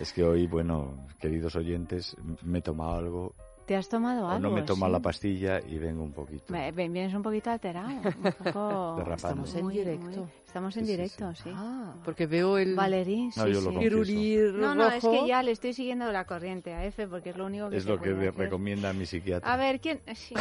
[0.00, 3.34] Es que hoy, bueno, queridos oyentes, me he tomado algo,
[3.66, 4.48] ¿Te has tomado o algo?
[4.48, 4.92] no me he tomado sí?
[4.92, 6.52] la pastilla y vengo un poquito.
[6.74, 7.88] Vienes un poquito alterado.
[7.88, 9.04] Un poco...
[9.14, 10.06] Estamos en Muy, directo.
[10.20, 11.50] muy- Estamos en Sí, sí, directo, sí.
[11.52, 12.76] Ah, porque veo el...
[12.76, 13.76] Valerí, No, sí, yo lo sí.
[13.76, 17.36] pirulí No, no, es que ya le estoy siguiendo la corriente a F porque es
[17.36, 18.36] lo único que Es lo que hacer.
[18.36, 19.52] recomienda mi psiquiatra.
[19.52, 19.98] A ver, ¿quién?
[20.14, 20.32] sí.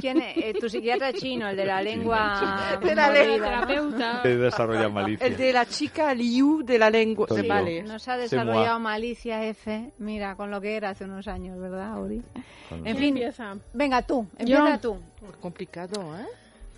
[0.00, 0.38] ¿Quién es?
[0.38, 2.78] Eh, tu psiquiatra chino, el de la lengua.
[2.82, 3.36] De la lengua.
[3.60, 3.66] ¿no?
[3.66, 4.22] Terapeuta.
[4.24, 5.26] He desarrollado malicia.
[5.26, 7.26] El de la chica Liu de la lengua.
[7.28, 7.82] Sí, Vale.
[7.82, 9.92] nos ha desarrollado malicia F.
[9.98, 11.92] Mira, con lo que era hace unos años, ¿verdad?
[11.94, 13.54] Con- En ¿Quién fin, empieza?
[13.74, 14.96] venga tú, empieza tú.
[15.42, 16.24] Complicado, ¿eh?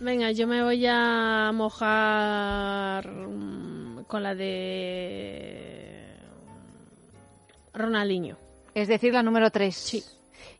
[0.00, 6.16] Venga, yo me voy a mojar mm, con la de
[7.74, 8.38] Ronaldinho.
[8.74, 9.74] Es decir, la número 3.
[9.74, 10.02] Sí.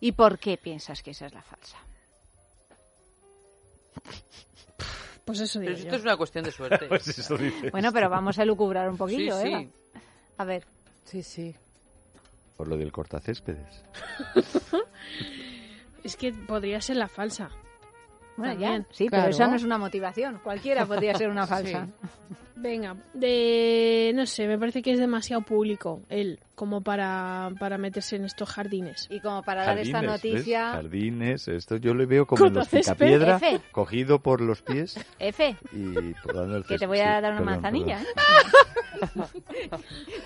[0.01, 1.78] ¿Y por qué piensas que esa es la falsa?
[5.24, 5.78] Pues eso Pero yo.
[5.78, 6.86] esto es una cuestión de suerte.
[6.88, 7.36] Pues eso.
[7.70, 9.49] Bueno, pero vamos a lucubrar un sí, poquillo, sí.
[9.49, 9.64] Eva.
[10.36, 10.64] A ver.
[11.05, 11.55] Sí, sí.
[12.57, 13.84] Por lo del cortacéspedes.
[16.03, 17.51] Es que podría ser la falsa.
[18.41, 18.82] Bueno, También.
[18.82, 18.88] ya.
[18.95, 19.24] Sí, Claro.
[19.24, 20.41] pero esa no es una motivación.
[20.43, 21.86] Cualquiera podría ser una falsa.
[22.57, 28.17] Venga, de no sé, me parece que es demasiado público él como para, para meterse
[28.17, 29.07] en estos jardines.
[29.09, 30.33] Y como para dar esta Jardines, ¿ves?
[30.33, 33.63] noticia, Jardines, esto yo le veo como en los picapiedra, F.
[33.73, 37.45] cogido por los pies F, y el que te voy Sí, a dar una perdón,
[37.47, 37.99] manzanilla.
[39.01, 39.27] perdón.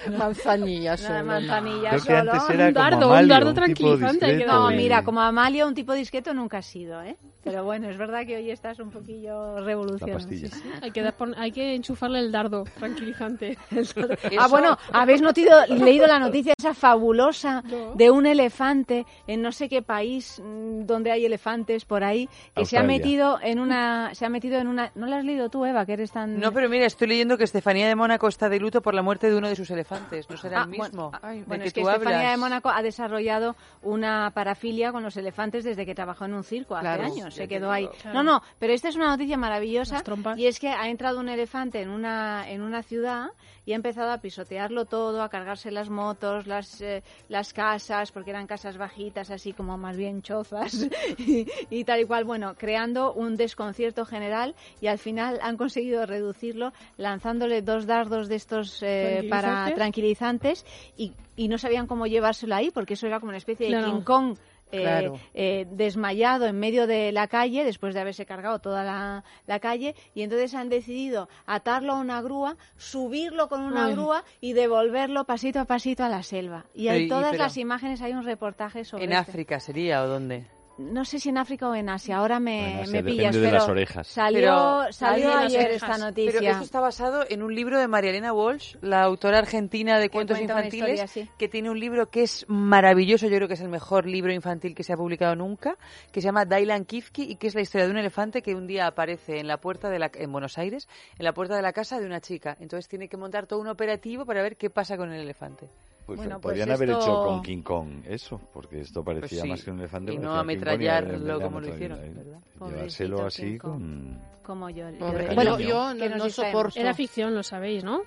[0.06, 0.10] ¿eh?
[0.18, 1.24] Manzanilla Una solo.
[1.24, 2.32] manzanilla Creo que solo.
[2.32, 5.66] antes era Un dardo, un Amalio, dardo un tipo tranquilizante, discreto No, mira, como Amalia,
[5.66, 7.16] un tipo discreto nunca ha sido, ¿eh?
[7.44, 10.14] Pero bueno, es verdad que hoy estás un poquillo revolucionario.
[10.14, 10.48] pastilla.
[10.80, 13.56] Hay que, dar hay que enchufarle el dardo tranquilizante.
[14.38, 17.94] Ah, bueno, habéis notido- leído la noticia esa fabulosa No.
[17.94, 22.64] de un elefante en no sé qué país mm, donde hay elefantes por ahí que
[22.64, 22.86] se ha Australia.
[22.86, 25.94] metido en una se ha metido en una ¿No la has leído tú, Eva, que
[25.94, 28.94] eres tan No, pero mira, estoy leyendo que Estefanía de Mónaco está de luto por
[28.94, 30.28] la muerte de uno de sus elefantes.
[30.30, 31.10] ¿No será Ah, el mismo?
[31.10, 32.30] Bueno, del bueno, que es que Estefanía hablas?
[32.32, 36.76] de Mónaco ha desarrollado una parafilia con los elefantes desde que trabajó en un circo
[36.76, 37.02] hace Claro.
[37.04, 37.34] años.
[37.34, 37.82] Ya Se quedó ahí.
[37.82, 38.12] digo.
[38.14, 40.02] No, no, pero esta es una noticia maravillosa
[40.36, 43.28] y es que ha entrado un elefante en una una, en una ciudad
[43.64, 46.13] y ha empezado a pisotearlo todo, a cargarse las motos,
[46.46, 50.86] las, eh, las casas, porque eran casas bajitas, así como más bien chozas
[51.18, 52.24] y, y tal y cual.
[52.24, 58.36] Bueno, creando un desconcierto general y al final han conseguido reducirlo lanzándole dos dardos de
[58.36, 60.64] estos eh, para ¿Tranquilizantes?
[60.96, 63.92] y, y no sabían cómo llevárselo ahí porque eso era como una especie de Claro.
[63.92, 65.18] King Kong eh, Claro.
[65.34, 69.94] eh, desmayado en medio de la calle después de haberse cargado toda la, la calle
[70.14, 73.92] y entonces han decidido atarlo a una grúa, subirlo con una Ay.
[73.94, 76.64] grúa y devolverlo pasito a pasito a la selva.
[76.74, 79.30] Y hay y- todas pero- las imágenes, hay un reportaje sobre ¿En este.
[79.30, 80.46] África sería o dónde?
[80.76, 83.52] No sé si en África o en Asia, ahora me, Asia, me pillas, de pero
[83.58, 84.08] las orejas.
[84.08, 85.90] salió, Pero- salió de ayer orejas.
[85.90, 86.32] esta noticia.
[86.40, 90.10] Pero esto está basado en un libro de María Elena Walsh, la autora argentina de
[90.10, 91.30] cuentos infantiles, historia, sí.
[91.38, 94.74] que tiene un libro que es maravilloso, yo creo que es el mejor libro infantil
[94.74, 95.76] que se ha publicado nunca,
[96.10, 98.66] que se llama Dailan Kifki y que es la historia de un elefante que un
[98.66, 101.72] día aparece en la puerta de la, en Buenos Aires, en la puerta de la
[101.72, 102.56] casa de una chica.
[102.58, 105.68] Entonces tiene que montar todo un operativo para ver qué pasa con el elefante.
[106.06, 109.42] Pues Bueno, pues podrían haber esto- hecho con King Kong eso, porque esto parecía Pues
[109.42, 109.48] sí.
[109.48, 110.12] más que un elefante.
[110.12, 112.40] Y no ametrallarlo como lo hicieron, ¿verdad?
[112.60, 114.20] Llevárselo así con...
[114.42, 114.86] Como yo.
[115.34, 116.78] Bueno, yo no, no soporto.
[116.78, 118.02] Era ficción, lo sabéis, ¿no?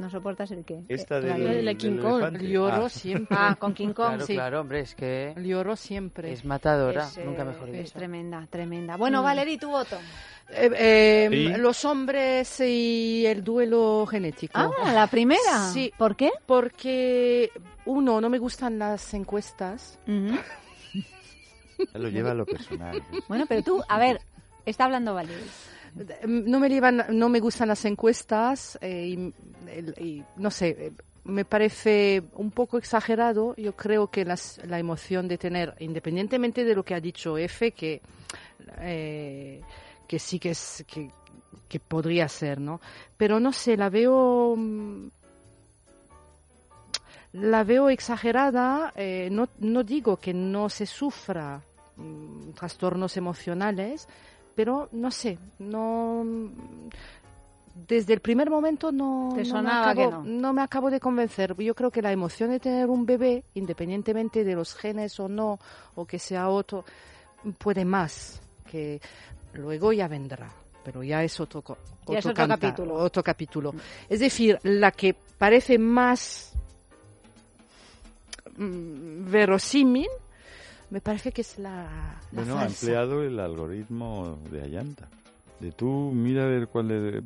[0.00, 0.82] ¿No soportas el qué?
[0.88, 2.14] Esta Eh, del, la- de del King Kong.
[2.22, 2.48] elefante.
[2.48, 3.36] Lloro Ah, siempre.
[3.38, 4.08] Ah, con King Kong.
[4.08, 4.32] Claro, sí.
[4.34, 6.32] claro, hombre, es que Lloro siempre.
[6.32, 7.98] es matadora, Es, eh, nunca mejor Es dicho.
[7.98, 8.96] tremenda, tremenda.
[8.96, 9.24] Bueno, Mm.
[9.24, 9.96] Valerie, tu voto.
[10.48, 11.48] Eh, eh, ¿Sí?
[11.60, 14.52] Los hombres y el duelo genético.
[14.58, 15.68] Ah, la primera.
[15.72, 15.92] Sí.
[15.98, 16.30] ¿Por qué?
[16.46, 17.50] Porque,
[17.84, 19.98] uno, no me gustan las encuestas.
[21.94, 23.02] Lo lleva a lo personal.
[23.28, 24.20] Bueno, pero tú, a ver,
[24.66, 25.44] está hablando Valerie.
[26.26, 29.32] No me, llevan, no me gustan las encuestas eh,
[29.98, 30.92] y, no sé, eh,
[31.24, 33.54] me parece un poco exagerado.
[33.56, 38.00] Yo creo que la emoción de tener, independientemente de lo que ha dicho F, que,
[38.78, 39.60] eh,
[40.06, 42.80] que sí que, es, que, podría ser, ¿no?
[43.16, 44.54] Pero no sé, la veo...
[44.56, 45.08] mm,
[47.32, 48.92] La veo exagerada,
[49.30, 51.62] no, no digo que no se sufra
[51.96, 54.08] mm, trastornos emocionales,
[54.60, 56.22] pero no sé, no
[57.88, 60.52] desde el primer momento no, no, me acabo, no.
[60.52, 61.56] me acabo de convencer.
[61.56, 65.58] Yo creo que la emoción de tener un bebé, independientemente de los genes o no,
[65.94, 66.84] o que sea otro,
[67.56, 68.38] puede más,
[68.70, 69.00] que
[69.54, 70.52] luego ya vendrá.
[70.84, 71.78] Pero ya es otro, co-
[72.08, 72.94] Ya es otro capítulo.
[72.96, 73.74] otro capítulo.
[74.10, 76.52] Es decir, la que parece más
[78.58, 80.08] mm, verosímil,
[80.90, 85.08] me parece que es la, la Bueno, ha empleado el algoritmo de Ayanta.
[85.60, 87.22] De tú, mira a ver cuál de-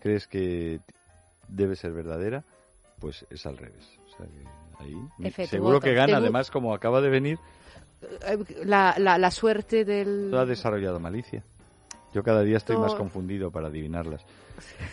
[0.00, 0.80] crees que
[1.48, 2.42] debe ser verdadera,
[3.00, 3.86] pues es al revés.
[4.06, 4.84] O sea que
[5.30, 6.16] ahí seguro que gana.
[6.18, 7.38] Además, como acaba de venir,
[8.26, 10.30] Eh, la, la, la suerte del...
[10.30, 11.42] lo ha desarrollado malicia.
[12.14, 14.22] Yo cada día estoy más confundido para adivinarlas.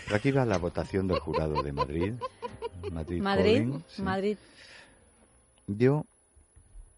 [0.06, 2.14] Pero aquí va la votación del jurado de Madrid.
[2.92, 3.22] Madrid.
[3.22, 4.02] Madrid, Polling, sí.
[4.02, 4.38] Madrid.
[5.68, 6.06] Yo